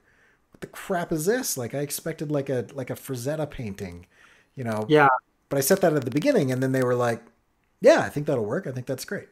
"What 0.52 0.62
the 0.62 0.68
crap 0.68 1.12
is 1.12 1.26
this?" 1.26 1.58
Like 1.58 1.74
I 1.76 1.80
expected 1.80 2.32
like 2.32 2.50
a 2.50 2.68
like 2.74 2.90
a 2.90 2.96
Frazetta 2.96 3.50
painting, 3.50 4.08
you 4.56 4.64
know. 4.64 4.88
yeah, 4.88 5.08
But 5.50 5.58
I 5.60 5.62
set 5.62 5.82
that 5.82 5.94
at 5.94 6.06
the 6.06 6.12
beginning, 6.12 6.52
and 6.52 6.64
then 6.64 6.72
they 6.74 6.84
were 6.84 6.96
like, 6.96 7.24
"Yeah, 7.82 8.02
I 8.02 8.10
think 8.10 8.28
that'll 8.28 8.46
work. 8.46 8.68
I 8.68 8.72
think 8.72 8.88
that's 8.88 9.06
great." 9.06 9.30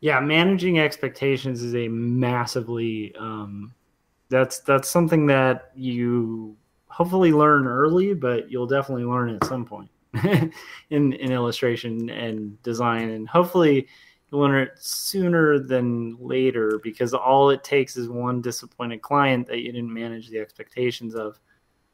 Yeah. 0.00 0.20
Managing 0.20 0.78
expectations 0.78 1.62
is 1.62 1.74
a 1.74 1.88
massively 1.88 3.14
um, 3.16 3.74
that's 4.28 4.60
that's 4.60 4.88
something 4.88 5.26
that 5.26 5.70
you 5.74 6.56
hopefully 6.88 7.32
learn 7.32 7.66
early, 7.66 8.14
but 8.14 8.50
you'll 8.50 8.66
definitely 8.66 9.04
learn 9.04 9.34
at 9.34 9.44
some 9.44 9.64
point 9.64 9.90
in 10.90 11.12
in 11.12 11.32
illustration 11.32 12.10
and 12.10 12.60
design, 12.62 13.10
and 13.10 13.28
hopefully 13.28 13.86
you'll 14.30 14.40
learn 14.40 14.62
it 14.62 14.72
sooner 14.76 15.58
than 15.58 16.16
later 16.20 16.80
because 16.82 17.14
all 17.14 17.50
it 17.50 17.64
takes 17.64 17.96
is 17.96 18.08
one 18.08 18.40
disappointed 18.40 19.02
client 19.02 19.46
that 19.46 19.60
you 19.60 19.72
didn't 19.72 19.92
manage 19.92 20.28
the 20.28 20.38
expectations 20.38 21.14
of. 21.14 21.38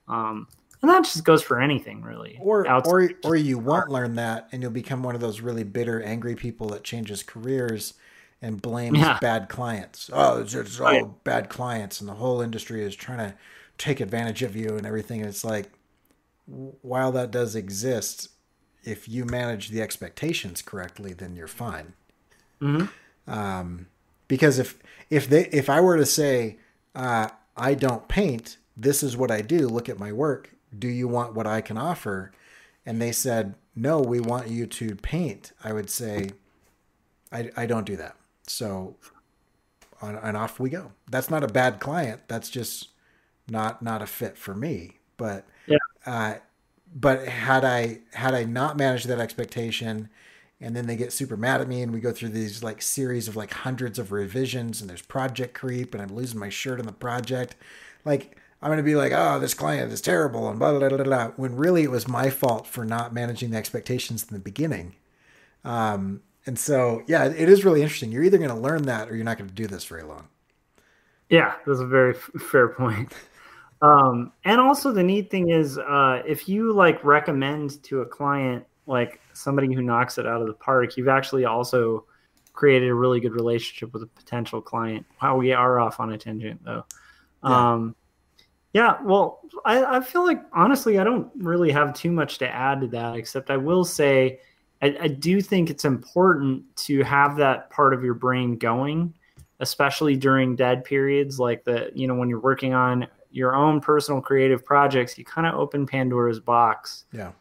Um, 0.08 0.48
and 0.82 0.90
that 0.90 1.04
just 1.04 1.24
goes 1.24 1.42
for 1.42 1.60
anything 1.60 2.02
really. 2.02 2.38
or 2.40 2.66
Outside- 2.66 2.90
or 2.90 3.10
or 3.32 3.36
you 3.36 3.58
won't 3.58 3.88
learn 3.90 4.14
that 4.14 4.48
and 4.52 4.62
you'll 4.62 4.70
become 4.70 5.02
one 5.02 5.14
of 5.14 5.20
those 5.20 5.40
really 5.40 5.64
bitter 5.64 6.02
angry 6.02 6.34
people 6.34 6.68
that 6.70 6.84
changes 6.84 7.22
careers 7.22 7.94
and 8.42 8.62
blames 8.62 8.98
Yeah. 8.98 9.18
bad 9.20 9.48
clients. 9.48 10.08
Oh, 10.12 10.40
it's 10.40 10.52
just 10.52 10.80
all 10.80 10.86
Right. 10.86 11.24
bad 11.24 11.48
clients, 11.50 12.00
and 12.00 12.08
the 12.08 12.14
whole 12.14 12.40
industry 12.40 12.82
is 12.82 12.96
trying 12.96 13.18
to 13.18 13.34
take 13.76 14.00
advantage 14.00 14.42
of 14.42 14.56
you 14.56 14.76
and 14.76 14.86
everything. 14.86 15.20
And 15.20 15.28
it's 15.28 15.44
like, 15.44 15.70
while 16.46 17.12
that 17.12 17.30
does 17.30 17.54
exist, 17.54 18.30
if 18.82 19.08
you 19.08 19.24
manage 19.26 19.68
the 19.68 19.82
expectations 19.82 20.62
correctly, 20.62 21.12
then 21.12 21.36
you're 21.36 21.46
fine. 21.46 21.92
hmm 22.60 22.84
Um, 23.26 23.86
because 24.28 24.58
if 24.58 24.78
if 25.10 25.28
they 25.28 25.46
if 25.48 25.68
I 25.68 25.80
were 25.80 25.96
to 25.96 26.06
say 26.06 26.58
uh, 26.94 27.28
I 27.56 27.74
don't 27.74 28.08
paint, 28.08 28.56
this 28.76 29.02
is 29.02 29.16
what 29.16 29.30
I 29.30 29.42
do. 29.42 29.68
Look 29.68 29.88
at 29.88 29.98
my 29.98 30.12
work. 30.12 30.50
Do 30.76 30.88
you 30.88 31.08
want 31.08 31.34
what 31.34 31.46
I 31.46 31.60
can 31.60 31.76
offer? 31.76 32.32
And 32.86 33.00
they 33.00 33.12
said 33.12 33.54
no. 33.74 34.00
We 34.00 34.20
want 34.20 34.48
you 34.48 34.66
to 34.66 34.94
paint. 34.96 35.52
I 35.64 35.72
would 35.72 35.90
say 35.90 36.30
I 37.32 37.50
I 37.56 37.66
don't 37.66 37.86
do 37.86 37.96
that. 37.96 38.16
So 38.46 38.96
on 40.02 40.16
and 40.16 40.36
off 40.36 40.58
we 40.58 40.70
go. 40.70 40.92
That's 41.10 41.30
not 41.30 41.44
a 41.44 41.48
bad 41.48 41.80
client. 41.80 42.22
That's 42.28 42.50
just 42.50 42.88
not 43.48 43.82
not 43.82 44.02
a 44.02 44.06
fit 44.06 44.38
for 44.38 44.54
me. 44.54 44.98
But 45.16 45.44
Yeah. 45.66 45.78
uh, 46.06 46.34
but 46.94 47.28
had 47.28 47.64
I 47.64 48.00
had 48.14 48.34
I 48.34 48.44
not 48.44 48.76
managed 48.76 49.06
that 49.08 49.20
expectation, 49.20 50.08
and 50.60 50.74
then 50.74 50.86
they 50.86 50.96
get 50.96 51.12
super 51.12 51.36
mad 51.36 51.60
at 51.60 51.68
me, 51.68 51.82
and 51.82 51.92
we 51.92 52.00
go 52.00 52.12
through 52.12 52.30
these 52.30 52.62
like 52.62 52.80
series 52.82 53.28
of 53.28 53.36
like 53.36 53.52
hundreds 53.52 53.98
of 53.98 54.10
revisions, 54.12 54.80
and 54.80 54.88
there's 54.88 55.02
project 55.02 55.54
creep, 55.54 55.94
and 55.94 56.02
I'm 56.02 56.14
losing 56.14 56.40
my 56.40 56.48
shirt 56.48 56.78
on 56.80 56.86
the 56.86 56.92
project, 56.92 57.56
like. 58.04 58.36
I'm 58.62 58.70
gonna 58.70 58.82
be 58.82 58.96
like, 58.96 59.12
oh, 59.14 59.38
this 59.40 59.54
client 59.54 59.92
is 59.92 60.00
terrible, 60.00 60.48
and 60.48 60.58
blah 60.58 60.70
blah 60.70 60.88
blah 60.88 60.96
blah. 60.96 61.04
blah. 61.04 61.28
When 61.36 61.56
really 61.56 61.82
it 61.82 61.90
was 61.90 62.06
my 62.06 62.30
fault 62.30 62.66
for 62.66 62.84
not 62.84 63.14
managing 63.14 63.50
the 63.50 63.56
expectations 63.56 64.26
in 64.28 64.34
the 64.34 64.40
beginning. 64.40 64.94
Um, 65.64 66.22
and 66.46 66.58
so, 66.58 67.02
yeah, 67.06 67.26
it 67.26 67.48
is 67.48 67.64
really 67.64 67.82
interesting. 67.82 68.10
You're 68.10 68.24
either 68.24 68.38
going 68.38 68.50
to 68.50 68.56
learn 68.56 68.82
that 68.84 69.10
or 69.10 69.14
you're 69.14 69.24
not 69.24 69.36
going 69.36 69.48
to 69.48 69.54
do 69.54 69.66
this 69.66 69.84
very 69.84 70.02
long. 70.02 70.28
Yeah, 71.28 71.54
that's 71.66 71.80
a 71.80 71.86
very 71.86 72.14
f- 72.14 72.30
fair 72.40 72.68
point. 72.68 73.12
Um, 73.82 74.32
and 74.44 74.60
also 74.60 74.90
the 74.92 75.02
neat 75.02 75.30
thing 75.30 75.50
is, 75.50 75.78
uh, 75.78 76.22
if 76.26 76.48
you 76.48 76.72
like 76.72 77.02
recommend 77.04 77.82
to 77.84 78.00
a 78.00 78.06
client 78.06 78.64
like 78.86 79.20
somebody 79.32 79.72
who 79.72 79.82
knocks 79.82 80.18
it 80.18 80.26
out 80.26 80.40
of 80.40 80.48
the 80.48 80.54
park, 80.54 80.96
you've 80.96 81.08
actually 81.08 81.44
also 81.44 82.04
created 82.52 82.88
a 82.88 82.94
really 82.94 83.20
good 83.20 83.32
relationship 83.32 83.92
with 83.92 84.02
a 84.02 84.06
potential 84.06 84.60
client. 84.60 85.06
Wow, 85.22 85.36
we 85.36 85.52
are 85.52 85.78
off 85.78 86.00
on 86.00 86.12
a 86.12 86.18
tangent 86.18 86.62
though. 86.64 86.84
Yeah. 87.44 87.72
Um, 87.72 87.96
yeah, 88.72 88.98
well, 89.02 89.40
I, 89.64 89.96
I 89.96 90.00
feel 90.00 90.24
like 90.24 90.42
honestly, 90.52 90.98
I 90.98 91.04
don't 91.04 91.30
really 91.36 91.72
have 91.72 91.92
too 91.94 92.12
much 92.12 92.38
to 92.38 92.48
add 92.48 92.80
to 92.82 92.86
that, 92.88 93.16
except 93.16 93.50
I 93.50 93.56
will 93.56 93.84
say 93.84 94.40
I, 94.82 94.96
I 95.00 95.08
do 95.08 95.40
think 95.40 95.70
it's 95.70 95.84
important 95.84 96.64
to 96.84 97.02
have 97.02 97.36
that 97.36 97.70
part 97.70 97.92
of 97.92 98.04
your 98.04 98.14
brain 98.14 98.56
going, 98.56 99.12
especially 99.58 100.16
during 100.16 100.56
dead 100.56 100.84
periods, 100.84 101.40
like 101.40 101.64
the, 101.64 101.90
you 101.94 102.06
know, 102.06 102.14
when 102.14 102.28
you're 102.28 102.40
working 102.40 102.72
on 102.72 103.06
your 103.32 103.54
own 103.54 103.80
personal 103.80 104.20
creative 104.20 104.64
projects, 104.64 105.18
you 105.18 105.24
kind 105.24 105.46
of 105.46 105.54
open 105.54 105.86
Pandora's 105.86 106.40
box 106.40 107.04
Yeah. 107.12 107.32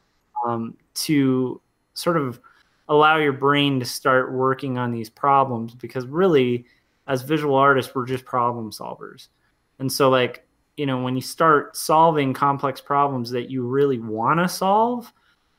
um, 0.46 0.76
to 0.96 1.62
sort 1.94 2.18
of 2.18 2.39
allow 2.89 3.18
your 3.18 3.34
brain 3.34 3.80
to 3.80 3.86
start 3.86 4.34
working 4.34 4.78
on 4.78 4.92
these 4.92 5.10
problems 5.10 5.76
because 5.76 6.08
really 6.08 6.65
as 7.08 7.22
visual 7.22 7.56
artists 7.56 7.94
we're 7.94 8.06
just 8.06 8.26
problem 8.26 8.72
solvers 8.72 9.28
and 9.78 9.92
so 9.92 10.10
like 10.10 10.48
you 10.80 10.86
know 10.86 11.02
when 11.04 11.15
you 11.15 11.22
start 11.22 11.76
solving 11.76 12.34
complex 12.34 12.80
problems 12.80 13.30
that 13.32 13.52
you 13.52 13.63
really 13.63 14.00
want 14.00 14.39
to 14.39 14.48
solve 14.48 15.12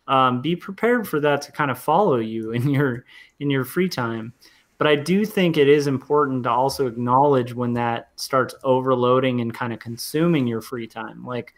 um, 0.08 0.42
be 0.42 0.56
prepared 0.56 1.06
for 1.06 1.20
that 1.20 1.40
to 1.42 1.52
kind 1.52 1.70
of 1.70 1.78
follow 1.78 2.16
you 2.16 2.50
in 2.52 2.68
your 2.68 3.04
in 3.38 3.50
your 3.50 3.64
free 3.64 3.88
time. 3.88 4.32
But 4.76 4.86
i 4.86 4.96
do 4.96 5.26
think 5.26 5.58
it 5.58 5.68
is 5.68 5.86
important 5.86 6.44
to 6.44 6.50
also 6.50 6.86
acknowledge 6.86 7.52
when 7.52 7.74
that 7.74 8.08
starts 8.16 8.54
overloading 8.64 9.42
and 9.42 9.52
kind 9.52 9.74
of 9.74 9.78
consuming 9.78 10.46
your 10.46 10.62
free 10.62 10.86
time. 10.86 11.24
Like 11.24 11.52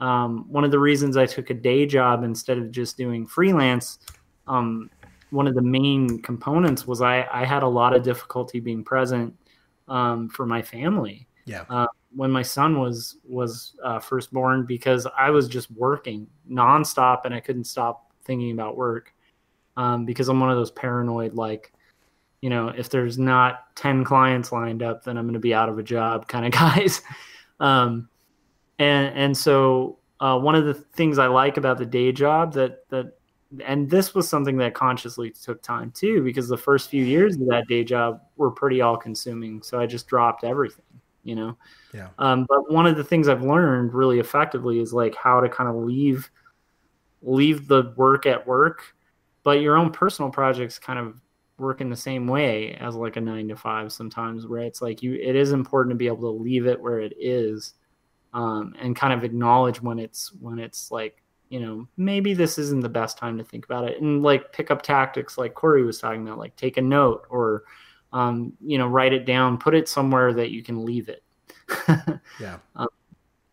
um, 0.00 0.50
one 0.50 0.64
of 0.64 0.70
the 0.70 0.78
reasons 0.78 1.18
I 1.18 1.26
took 1.26 1.50
a 1.50 1.54
day 1.54 1.84
job 1.84 2.24
instead 2.24 2.56
of 2.56 2.70
just 2.70 2.96
doing 2.96 3.26
freelance, 3.26 3.98
um, 4.48 4.90
one 5.30 5.46
of 5.46 5.54
the 5.54 5.62
main 5.62 6.22
components 6.22 6.86
was 6.86 7.02
I, 7.02 7.28
I 7.30 7.44
had 7.44 7.62
a 7.62 7.68
lot 7.68 7.94
of 7.94 8.02
difficulty 8.02 8.58
being 8.58 8.82
present 8.82 9.36
um, 9.86 10.30
for 10.30 10.46
my 10.46 10.62
family. 10.62 11.28
Yeah. 11.44 11.64
uh, 11.68 11.86
when 12.14 12.30
my 12.30 12.42
son 12.42 12.78
was 12.78 13.16
was 13.24 13.74
uh, 13.82 13.98
first 13.98 14.32
born 14.32 14.64
because 14.66 15.06
I 15.16 15.30
was 15.30 15.48
just 15.48 15.70
working 15.70 16.26
nonstop 16.50 17.24
and 17.24 17.34
I 17.34 17.40
couldn't 17.40 17.64
stop 17.64 18.12
thinking 18.24 18.52
about 18.52 18.76
work. 18.76 19.12
Um, 19.76 20.04
because 20.04 20.28
I'm 20.28 20.38
one 20.38 20.50
of 20.50 20.56
those 20.56 20.70
paranoid 20.70 21.32
like 21.32 21.72
you 22.42 22.50
know 22.50 22.68
if 22.68 22.90
there's 22.90 23.18
not 23.18 23.74
10 23.76 24.04
clients 24.04 24.52
lined 24.52 24.82
up 24.82 25.02
then 25.02 25.16
I'm 25.16 25.24
going 25.24 25.32
to 25.32 25.40
be 25.40 25.54
out 25.54 25.70
of 25.70 25.78
a 25.78 25.82
job 25.82 26.28
kind 26.28 26.46
of 26.46 26.52
guys. 26.52 27.00
Um, 27.60 28.08
and 28.78 29.16
and 29.16 29.36
so 29.36 29.98
uh, 30.20 30.38
one 30.38 30.54
of 30.54 30.64
the 30.64 30.74
things 30.74 31.18
I 31.18 31.26
like 31.26 31.56
about 31.56 31.78
the 31.78 31.86
day 31.86 32.12
job 32.12 32.52
that 32.54 32.88
that 32.90 33.18
and 33.64 33.88
this 33.90 34.14
was 34.14 34.28
something 34.28 34.56
that 34.58 34.74
consciously 34.74 35.30
took 35.30 35.62
time 35.62 35.90
too 35.90 36.22
because 36.22 36.48
the 36.48 36.56
first 36.56 36.88
few 36.88 37.04
years 37.04 37.34
of 37.34 37.46
that 37.48 37.66
day 37.68 37.84
job 37.84 38.20
were 38.36 38.50
pretty 38.50 38.80
all 38.80 38.96
consuming. 38.96 39.62
So 39.62 39.78
I 39.78 39.86
just 39.86 40.06
dropped 40.06 40.42
everything 40.44 40.84
you 41.24 41.34
know 41.34 41.56
Yeah. 41.94 42.08
um, 42.18 42.46
but 42.48 42.70
one 42.72 42.86
of 42.86 42.96
the 42.96 43.04
things 43.04 43.28
I've 43.28 43.42
learned 43.42 43.94
really 43.94 44.18
effectively 44.18 44.80
is 44.80 44.92
like 44.92 45.14
how 45.14 45.40
to 45.40 45.48
kind 45.48 45.68
of 45.68 45.76
leave 45.76 46.30
leave 47.22 47.68
the 47.68 47.92
work 47.96 48.26
at 48.26 48.46
work 48.46 48.94
but 49.44 49.60
your 49.60 49.76
own 49.76 49.90
personal 49.90 50.30
projects 50.30 50.78
kind 50.78 50.98
of 50.98 51.20
work 51.58 51.80
in 51.80 51.90
the 51.90 51.96
same 51.96 52.26
way 52.26 52.74
as 52.80 52.94
like 52.94 53.16
a 53.16 53.20
nine 53.20 53.48
to 53.48 53.56
five 53.56 53.92
sometimes 53.92 54.46
where 54.46 54.62
it's 54.62 54.82
like 54.82 55.02
you 55.02 55.14
it 55.14 55.36
is 55.36 55.52
important 55.52 55.92
to 55.92 55.96
be 55.96 56.06
able 56.06 56.20
to 56.32 56.42
leave 56.42 56.66
it 56.66 56.80
where 56.80 57.00
it 57.00 57.14
is 57.18 57.74
um, 58.34 58.74
and 58.80 58.96
kind 58.96 59.12
of 59.12 59.24
acknowledge 59.24 59.80
when 59.80 59.98
it's 59.98 60.32
when 60.40 60.58
it's 60.58 60.90
like 60.90 61.22
you 61.50 61.60
know 61.60 61.86
maybe 61.96 62.34
this 62.34 62.58
isn't 62.58 62.80
the 62.80 62.88
best 62.88 63.18
time 63.18 63.36
to 63.38 63.44
think 63.44 63.64
about 63.64 63.84
it 63.88 64.00
and 64.00 64.22
like 64.22 64.52
pick 64.52 64.70
up 64.70 64.82
tactics 64.82 65.36
like 65.36 65.54
cory 65.54 65.84
was 65.84 66.00
talking 66.00 66.26
about 66.26 66.38
like 66.38 66.56
take 66.56 66.78
a 66.78 66.82
note 66.82 67.26
or 67.28 67.64
um, 68.12 68.52
you 68.64 68.78
know 68.78 68.86
write 68.86 69.12
it 69.12 69.24
down 69.24 69.58
put 69.58 69.74
it 69.74 69.88
somewhere 69.88 70.32
that 70.32 70.50
you 70.50 70.62
can 70.62 70.84
leave 70.84 71.08
it. 71.08 71.22
Yeah. 72.40 72.58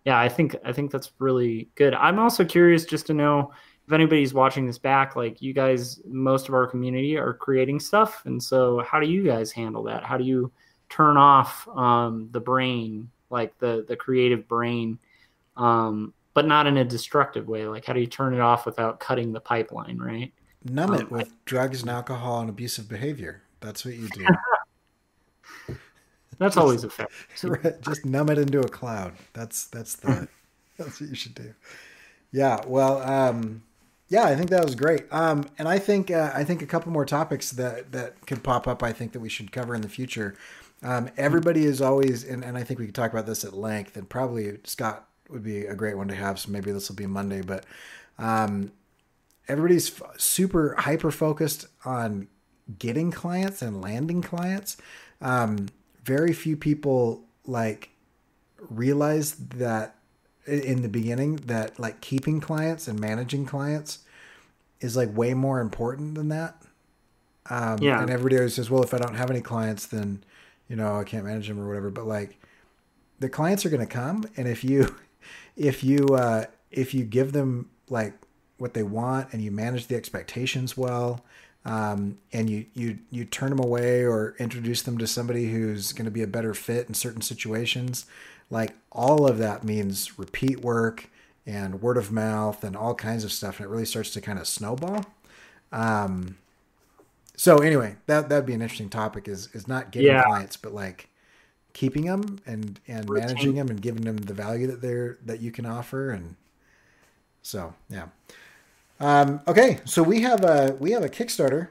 yeah 0.06 0.19
i 0.19 0.28
think 0.30 0.56
i 0.65 0.72
think 0.74 0.91
that's 0.91 1.12
really 1.19 1.69
good. 1.76 1.93
I'm 1.93 2.19
also 2.19 2.43
curious 2.45 2.86
just 2.86 3.06
to 3.08 3.13
know 3.13 3.52
if 3.86 3.93
anybody's 3.93 4.34
watching 4.34 4.67
this 4.67 4.78
back 4.78 5.15
like 5.15 5.41
you 5.41 5.52
guys 5.54 6.00
most 6.06 6.48
of 6.48 6.54
our 6.54 6.67
community 6.67 7.17
are 7.17 7.34
creating 7.34 7.80
stuff. 7.80 8.22
And 8.26 8.41
so 8.41 8.84
how 8.88 9.00
do 9.00 9.08
you 9.08 9.24
guys 9.24 9.52
handle 9.52 9.82
that? 9.84 10.04
How 10.04 10.15
do 10.17 10.24
you 10.24 10.52
turn 10.89 11.17
off 11.17 11.67
um, 11.69 12.30
the 12.32 12.39
brain 12.39 13.10
like 13.32 13.58
the 13.58 13.86
the 13.88 13.95
creative 13.95 14.48
brain 14.48 15.00
um, 15.58 16.13
but 16.36 16.45
not 16.45 16.67
in 16.67 16.78
a 16.78 16.86
destructive 16.86 17.48
way? 17.48 17.65
Like 17.67 17.86
how 17.86 17.93
do 17.93 18.00
you 18.00 18.08
turn 18.08 18.34
it 18.36 18.41
off 18.41 18.65
without 18.67 19.00
cutting 19.00 19.34
the 19.34 19.41
pipeline 19.41 19.98
right? 19.98 20.32
Numb 20.65 20.93
it 20.93 21.02
Um, 21.02 21.10
with 21.10 21.34
drugs 21.45 21.82
and 21.82 21.89
alcohol 21.89 22.41
and 22.41 22.50
abusive 22.50 22.88
behavior. 22.88 23.41
That's 23.62 23.86
what 23.86 23.95
you 23.95 24.08
do. 24.10 24.26
that's 26.38 26.58
always 26.58 26.84
effective 26.84 27.28
Right, 27.43 27.82
Just 27.82 28.06
numb 28.06 28.30
it 28.30 28.38
into 28.38 28.60
a 28.60 28.67
cloud. 28.67 29.13
That's 29.34 29.65
that's 29.65 29.95
the 29.95 30.28
that's 30.78 31.02
what 31.02 31.10
you 31.10 31.15
should 31.15 31.36
do. 31.36 31.54
Yeah. 32.32 32.62
Well. 32.65 33.02
Um, 33.02 33.63
yeah, 34.12 34.24
I 34.24 34.36
think 34.36 34.50
that 34.50 34.65
was 34.65 34.74
great. 34.74 35.04
Um, 35.12 35.45
and 35.60 35.67
I 35.67 35.78
think 35.78 36.10
uh, 36.10 36.32
I 36.34 36.43
think 36.43 36.63
a 36.63 36.65
couple 36.65 36.91
more 36.91 37.06
topics 37.06 37.52
that 37.52 37.91
that 37.91 38.26
could 38.26 38.43
pop 38.43 38.67
up. 38.67 38.82
I 38.82 38.91
think 38.91 39.12
that 39.12 39.19
we 39.19 39.30
should 39.30 39.52
cover 39.52 39.76
in 39.76 39.82
the 39.82 39.89
future. 39.89 40.36
Um, 40.82 41.10
everybody 41.17 41.65
is 41.65 41.82
always, 41.82 42.24
and, 42.24 42.43
and 42.43 42.58
I 42.58 42.63
think 42.63 42.80
we 42.80 42.86
could 42.88 42.95
talk 42.95 43.12
about 43.12 43.26
this 43.28 43.43
at 43.43 43.54
length. 43.54 43.98
And 43.98 44.10
probably 44.10 44.58
Scott 44.63 45.08
would 45.30 45.43
be 45.43 45.65
a 45.65 45.76
great 45.76 45.95
one 45.95 46.08
to 46.08 46.15
have. 46.15 46.39
So 46.39 46.52
maybe 46.52 46.72
this 46.72 46.89
will 46.89 46.95
be 46.95 47.06
Monday. 47.06 47.41
But 47.41 47.65
um, 48.17 48.72
everybody's 49.48 50.02
f- 50.02 50.19
super 50.19 50.74
hyper 50.78 51.12
focused 51.12 51.67
on 51.86 52.28
getting 52.77 53.12
clients 53.12 53.62
and 53.62 53.82
landing 53.82 54.21
clients. 54.21 54.77
Um, 55.21 55.69
very 56.03 56.34
few 56.34 56.55
people 56.55 57.23
like 57.45 57.89
realize 58.69 59.34
that 59.36 59.95
in 60.45 60.82
the 60.82 60.89
beginning 60.89 61.38
that 61.38 61.79
like 61.79 62.01
keeping 62.01 62.39
clients 62.39 62.88
and 62.88 62.99
managing 62.99 63.45
clients 63.45 63.99
is 64.79 64.95
like 64.95 65.15
way 65.15 65.34
more 65.34 65.60
important 65.60 66.15
than 66.15 66.29
that. 66.29 66.62
Um, 67.49 67.77
Yeah. 67.82 68.01
And 68.01 68.10
everybody 68.10 68.38
always 68.38 68.55
says, 68.55 68.69
well, 68.69 68.84
if 68.84 68.93
I 68.93 68.97
don't 68.97 69.15
have 69.15 69.29
any 69.29 69.41
clients, 69.41 69.88
then, 69.88 70.23
you 70.67 70.75
know, 70.75 70.97
I 70.97 71.03
can't 71.03 71.25
manage 71.25 71.47
them 71.47 71.60
or 71.60 71.67
whatever. 71.67 71.89
But 71.89 72.05
like 72.08 72.39
the 73.19 73.29
clients 73.29 73.65
are 73.65 73.69
going 73.69 73.86
to 73.86 73.91
come. 73.93 74.25
And 74.38 74.47
if 74.47 74.63
you, 74.63 74.95
if 75.55 75.84
you, 75.84 76.08
uh, 76.15 76.45
if 76.71 76.93
you 76.93 77.03
give 77.03 77.32
them 77.32 77.69
like 77.89 78.13
what 78.58 78.73
they 78.73 78.84
want 78.84 79.34
and 79.34 79.41
you 79.41 79.51
manage 79.51 79.88
the 79.88 79.95
expectations 79.95 80.77
well, 80.77 81.23
um, 81.65 82.17
and 82.34 82.50
you, 82.50 82.65
you, 82.74 83.00
you 83.12 83.26
turn 83.26 83.50
them 83.50 83.60
away 83.60 84.04
or 84.06 84.36
introduce 84.39 84.82
them 84.82 84.98
to 84.98 85.08
somebody 85.08 85.52
who's 85.52 85.93
going 85.93 86.06
to 86.06 86.12
be 86.12 86.22
a 86.24 86.28
better 86.28 86.54
fit 86.54 86.88
in 86.88 86.93
certain 86.93 87.22
situations, 87.22 88.06
like 88.50 88.74
all 88.91 89.28
of 89.28 89.38
that 89.38 89.63
means 89.63 90.17
repeat 90.17 90.62
work 90.62 91.10
and 91.45 91.82
word 91.82 91.98
of 91.98 92.12
mouth 92.12 92.63
and 92.63 92.76
all 92.76 92.95
kinds 92.95 93.24
of 93.24 93.32
stuff. 93.32 93.58
And 93.60 93.65
it 93.65 93.69
really 93.69 93.86
starts 93.86 94.12
to 94.12 94.22
kind 94.22 94.39
of 94.39 94.48
snowball. 94.48 95.06
Um, 95.72 96.38
so 97.36 97.58
anyway, 97.60 97.95
that 98.08 98.30
that'd 98.30 98.45
be 98.45 98.54
an 98.54 98.62
interesting 98.62 98.89
topic 98.89 99.28
is 99.28 99.50
is 99.54 99.67
not 99.67 99.91
getting 99.91 100.08
Yeah. 100.08 100.24
clients, 100.24 100.58
but 100.58 100.74
like 100.74 101.10
keeping 101.74 102.06
them 102.06 102.39
and 102.45 102.80
and 102.88 103.10
managing 103.10 103.56
them 103.56 103.69
and 103.69 103.82
giving 103.82 104.04
them 104.04 104.17
the 104.17 104.34
value 104.34 104.67
that 104.67 104.82
they're 104.82 105.17
that 105.26 105.39
you 105.41 105.52
can 105.52 105.65
offer 105.65 106.12
and 106.12 106.36
so 107.41 107.74
yeah. 107.89 108.08
Um, 108.99 109.41
okay, 109.47 109.79
so 109.85 110.03
we 110.03 110.21
have 110.21 110.43
a 110.43 110.75
we 110.79 110.91
have 110.91 111.03
a 111.03 111.09
Kickstarter 111.09 111.69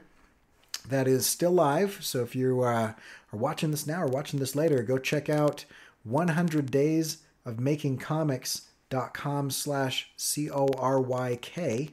that 0.87 1.07
is 1.07 1.25
still 1.25 1.51
live. 1.51 1.99
So 2.01 2.21
if 2.21 2.35
you 2.35 2.61
uh, 2.61 2.93
are 3.33 3.37
watching 3.37 3.71
this 3.71 3.85
now 3.85 4.01
or 4.03 4.07
watching 4.07 4.39
this 4.39 4.55
later, 4.55 4.81
go 4.81 4.97
check 4.97 5.29
out 5.29 5.65
100 6.03 6.71
days 6.71 7.19
of 7.45 7.59
making 7.59 7.97
comics.com 7.97 9.51
slash 9.51 10.09
c-o-r-y-k 10.17 11.89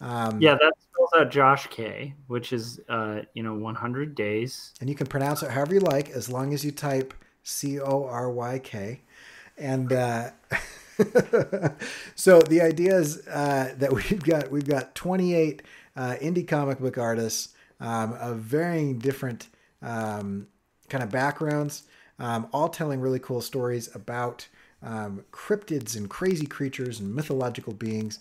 um, 0.00 0.40
Yeah, 0.40 0.54
that 0.54 0.72
spells 0.80 1.10
out 1.16 1.30
Josh 1.30 1.68
K, 1.68 2.14
which 2.26 2.52
is 2.52 2.80
uh, 2.88 3.20
you 3.34 3.42
know 3.44 3.54
100 3.54 4.14
days. 4.16 4.72
and 4.80 4.90
you 4.90 4.96
can 4.96 5.06
pronounce 5.06 5.42
it 5.42 5.50
however 5.50 5.74
you 5.74 5.80
like 5.80 6.10
as 6.10 6.28
long 6.28 6.52
as 6.52 6.64
you 6.64 6.72
type 6.72 7.14
c-o-r-y-k 7.44 9.00
and 9.58 9.92
uh, 9.92 10.30
so 12.14 12.40
the 12.40 12.60
idea 12.60 12.96
is 12.96 13.26
uh, 13.28 13.74
that 13.78 13.92
we've 13.92 14.22
got 14.22 14.50
we've 14.50 14.66
got 14.66 14.94
28 14.94 15.62
uh, 15.96 16.16
indie 16.20 16.46
comic 16.46 16.78
book 16.78 16.98
artists 16.98 17.54
um, 17.80 18.12
of 18.14 18.38
varying 18.38 18.98
different 18.98 19.48
um, 19.80 20.46
kind 20.88 21.02
of 21.02 21.10
backgrounds 21.10 21.84
um, 22.18 22.48
all 22.52 22.68
telling 22.68 23.00
really 23.00 23.18
cool 23.18 23.40
stories 23.40 23.94
about 23.94 24.48
um, 24.82 25.24
cryptids 25.32 25.96
and 25.96 26.10
crazy 26.10 26.46
creatures 26.46 27.00
and 27.00 27.14
mythological 27.14 27.72
beings 27.72 28.18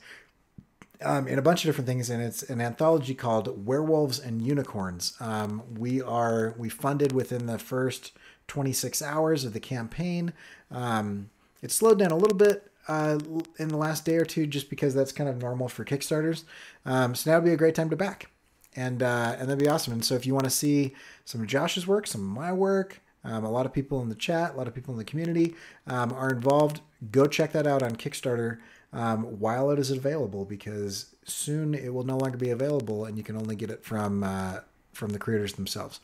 um, 1.04 1.28
and 1.28 1.40
a 1.40 1.42
bunch 1.42 1.64
of 1.64 1.70
different 1.70 1.88
things. 1.88 2.10
And 2.10 2.22
it's 2.22 2.44
an 2.44 2.62
anthology 2.62 3.16
called 3.16 3.66
Werewolves 3.66 4.20
and 4.20 4.42
Unicorns. 4.42 5.16
Um, 5.20 5.64
we 5.78 6.02
are 6.02 6.54
we 6.58 6.70
funded 6.70 7.12
within 7.12 7.48
the 7.48 7.58
first 7.58 8.12
26 8.48 9.02
hours 9.02 9.44
of 9.44 9.54
the 9.54 9.60
campaign. 9.60 10.34
Um, 10.70 11.31
it 11.62 11.72
slowed 11.72 12.00
down 12.00 12.12
a 12.12 12.18
little 12.18 12.38
bit 12.38 12.72
uh, 12.88 13.20
in 13.60 13.68
the 13.68 13.78
last 13.78 14.06
day 14.06 14.18
or 14.18 14.26
two, 14.26 14.46
just 14.46 14.70
because 14.70 14.94
that's 14.94 15.12
kind 15.12 15.30
of 15.30 15.38
normal 15.38 15.68
for 15.68 15.86
Kickstarters. 15.86 16.44
Um, 16.86 17.16
so 17.16 17.30
now 17.30 17.38
would 17.38 17.46
be 17.46 17.54
a 17.54 17.58
great 17.58 17.76
time 17.76 17.90
to 17.90 17.96
back, 17.96 18.32
and 18.76 19.04
uh, 19.04 19.36
and 19.38 19.48
that'd 19.48 19.64
be 19.64 19.70
awesome. 19.70 19.94
And 19.94 20.04
so 20.04 20.16
if 20.16 20.26
you 20.26 20.34
want 20.34 20.46
to 20.46 20.50
see 20.52 20.96
some 21.26 21.42
of 21.42 21.48
Josh's 21.48 21.88
work, 21.88 22.08
some 22.08 22.22
of 22.22 22.28
my 22.28 22.52
work. 22.52 23.02
Um, 23.24 23.44
a 23.44 23.52
lot 23.52 23.68
of 23.68 23.74
people 23.74 24.02
in 24.02 24.10
the 24.10 24.16
chat, 24.16 24.56
a 24.56 24.58
lot 24.58 24.68
of 24.68 24.74
people 24.74 24.94
in 24.94 24.98
the 24.98 25.04
community 25.04 25.54
um, 25.86 26.12
are 26.12 26.32
involved. 26.32 26.82
Go 27.12 27.28
check 27.28 27.52
that 27.52 27.68
out 27.68 27.84
on 27.84 27.96
Kickstarter 27.96 28.58
um, 28.94 29.40
while 29.40 29.70
it 29.70 29.78
is 29.78 29.92
available, 29.92 30.44
because 30.44 31.16
soon 31.24 31.76
it 31.76 31.94
will 31.94 32.04
no 32.04 32.18
longer 32.18 32.38
be 32.38 32.50
available, 32.50 33.06
and 33.06 33.18
you 33.18 33.24
can 33.24 33.38
only 33.38 33.56
get 33.56 33.70
it 33.70 33.86
from 33.86 34.24
uh, 34.24 34.62
from 34.92 35.12
the 35.12 35.20
creators 35.20 35.54
themselves. 35.54 36.00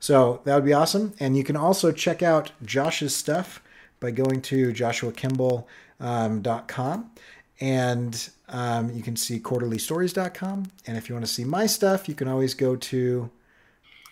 So 0.00 0.40
that 0.44 0.54
would 0.54 0.64
be 0.64 0.72
awesome. 0.72 1.14
And 1.20 1.36
you 1.36 1.44
can 1.44 1.56
also 1.56 1.92
check 1.92 2.22
out 2.22 2.50
Josh's 2.64 3.14
stuff 3.14 3.62
by 4.00 4.10
going 4.10 4.42
to 4.42 4.72
joshuakimball.com. 4.72 7.10
And 7.58 8.28
um, 8.48 8.92
you 8.92 9.02
can 9.02 9.16
see 9.16 9.40
quarterlystories.com. 9.40 10.66
And 10.86 10.96
if 10.96 11.08
you 11.08 11.14
want 11.14 11.26
to 11.26 11.32
see 11.32 11.44
my 11.44 11.66
stuff, 11.66 12.08
you 12.08 12.14
can 12.14 12.28
always 12.28 12.54
go 12.54 12.76
to. 12.76 13.30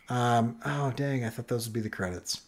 Um, 0.09 0.57
oh, 0.64 0.92
dang, 0.94 1.25
I 1.25 1.31
thought 1.31 1.49
those 1.49 1.66
would 1.66 1.73
be 1.73 1.81
the 1.81 1.88
credits. 1.88 2.42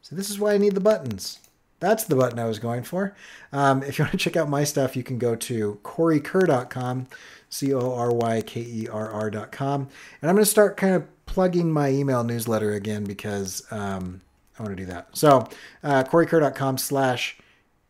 So 0.00 0.16
this 0.16 0.30
is 0.30 0.38
why 0.38 0.54
I 0.54 0.58
need 0.58 0.74
the 0.74 0.80
buttons. 0.80 1.40
That's 1.82 2.04
the 2.04 2.16
button 2.16 2.38
I 2.38 2.44
was 2.44 2.58
going 2.58 2.84
for. 2.84 3.14
Um, 3.52 3.82
if 3.82 3.98
you 3.98 4.04
want 4.04 4.12
to 4.12 4.18
check 4.18 4.36
out 4.36 4.48
my 4.48 4.62
stuff, 4.62 4.96
you 4.96 5.02
can 5.02 5.18
go 5.18 5.34
to 5.34 5.80
CoryKerr.com, 5.82 7.08
C 7.50 7.74
O 7.74 7.94
R 7.94 8.12
Y 8.12 8.42
K 8.42 8.60
E 8.60 8.88
R 8.88 9.10
R.com. 9.10 9.88
And 10.20 10.30
I'm 10.30 10.36
going 10.36 10.44
to 10.44 10.50
start 10.50 10.76
kind 10.76 10.94
of 10.94 11.26
plugging 11.26 11.72
my 11.72 11.90
email 11.90 12.22
newsletter 12.22 12.72
again 12.72 13.04
because 13.04 13.66
um, 13.72 14.20
I 14.62 14.66
want 14.66 14.76
to 14.78 14.84
do 14.84 14.92
that. 14.92 15.08
So, 15.12 15.48
uh, 15.82 16.04
CoryKerr.com 16.04 16.78
slash 16.78 17.36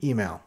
email 0.03 0.43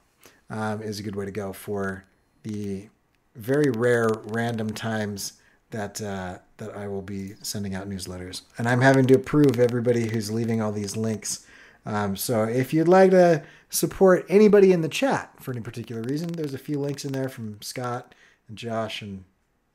um, 0.49 0.81
is 0.81 0.99
a 0.99 1.03
good 1.03 1.15
way 1.15 1.25
to 1.25 1.31
go 1.31 1.53
for 1.53 2.05
the 2.41 2.89
very 3.35 3.69
rare 3.69 4.09
random 4.25 4.71
times 4.71 5.33
that 5.69 6.01
uh, 6.01 6.39
that 6.57 6.75
I 6.75 6.87
will 6.87 7.01
be 7.01 7.35
sending 7.43 7.75
out 7.75 7.87
newsletters. 7.87 8.41
And 8.57 8.67
I'm 8.67 8.81
having 8.81 9.05
to 9.07 9.15
approve 9.15 9.59
everybody 9.59 10.07
who's 10.07 10.31
leaving 10.31 10.61
all 10.61 10.71
these 10.71 10.97
links. 10.97 11.45
Um, 11.85 12.15
so 12.15 12.43
if 12.43 12.73
you'd 12.73 12.87
like 12.87 13.11
to 13.11 13.43
support 13.69 14.25
anybody 14.27 14.71
in 14.71 14.81
the 14.81 14.89
chat 14.89 15.31
for 15.39 15.51
any 15.51 15.61
particular 15.61 16.01
reason, 16.01 16.29
there's 16.29 16.55
a 16.55 16.57
few 16.59 16.79
links 16.79 17.05
in 17.05 17.11
there 17.11 17.29
from 17.29 17.61
Scott 17.61 18.15
and 18.47 18.57
Josh, 18.57 19.03
and 19.03 19.25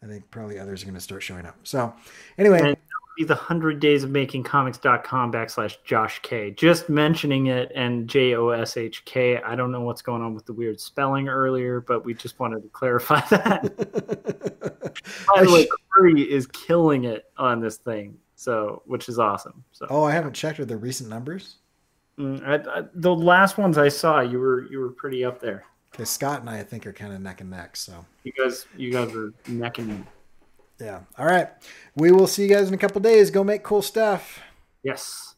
I 0.03 0.07
think 0.07 0.31
probably 0.31 0.59
others 0.59 0.83
are 0.83 0.87
going 0.87 0.95
to 0.97 1.01
start 1.01 1.23
showing 1.23 1.47
up. 1.47 1.59
So 1.63 1.95
anyway, 2.39 2.77
be 3.21 3.25
the 3.27 3.35
100 3.35 3.81
days 3.81 4.03
of 4.03 4.11
making 4.11 4.43
comics.com 4.43 5.31
backslash 5.31 5.77
Josh 5.85 6.21
K. 6.23 6.51
Just 6.53 6.89
mentioning 6.89 7.47
it 7.47 7.71
and 7.75 8.09
J 8.09 8.35
O 8.35 8.49
S 8.49 8.79
H 8.79 9.05
K. 9.05 9.37
I 9.43 9.55
don't 9.55 9.71
know 9.71 9.83
what's 9.83 10.01
going 10.01 10.23
on 10.23 10.35
with 10.35 10.47
the 10.47 10.55
weird 10.55 10.81
spelling 10.81 11.29
earlier, 11.29 11.83
but 11.83 12.05
we 12.05 12.15
just 12.15 12.39
wanted 12.41 12.63
to 12.63 12.69
clarify 12.71 13.21
that. 13.31 13.63
By 15.35 15.45
the 15.45 15.53
way, 15.53 15.69
Cory 15.95 16.23
is 16.23 16.47
killing 16.47 17.05
it 17.05 17.31
on 17.37 17.61
this 17.61 17.77
thing, 17.77 18.17
so 18.37 18.83
which 18.87 19.09
is 19.09 19.19
awesome. 19.19 19.65
So 19.73 19.87
oh, 19.91 20.05
I 20.05 20.13
haven't 20.13 20.33
checked 20.33 20.59
with 20.59 20.69
the 20.69 20.79
recent 20.79 21.11
numbers. 21.11 21.57
Mm, 22.19 22.43
I, 22.47 22.81
I, 22.81 22.85
the 22.95 23.15
last 23.15 23.59
ones 23.59 23.77
I 23.77 23.89
saw, 23.89 24.21
you 24.21 24.39
were 24.39 24.67
you 24.71 24.81
were 24.81 24.91
pretty 24.91 25.25
up 25.25 25.41
there. 25.41 25.65
Okay, 25.95 26.05
Scott 26.05 26.41
and 26.41 26.49
I, 26.49 26.61
I 26.61 26.63
think, 26.63 26.87
are 26.87 26.93
kind 26.93 27.13
of 27.13 27.21
neck 27.21 27.43
and 27.43 27.51
neck. 27.51 27.77
So 27.77 28.07
You 28.25 28.33
guys, 28.33 28.67
you 28.77 28.91
guys 28.91 29.15
are 29.15 29.35
necking. 29.49 30.07
Yeah. 30.81 31.01
All 31.19 31.27
right. 31.27 31.49
We 31.95 32.13
will 32.13 32.27
see 32.27 32.43
you 32.43 32.49
guys 32.49 32.69
in 32.69 32.75
a 32.75 32.79
couple 32.79 33.01
days. 33.01 33.31
Go 33.31 33.45
make 33.45 33.63
cool 33.63 33.83
stuff. 33.83 34.41
Yes. 34.83 35.35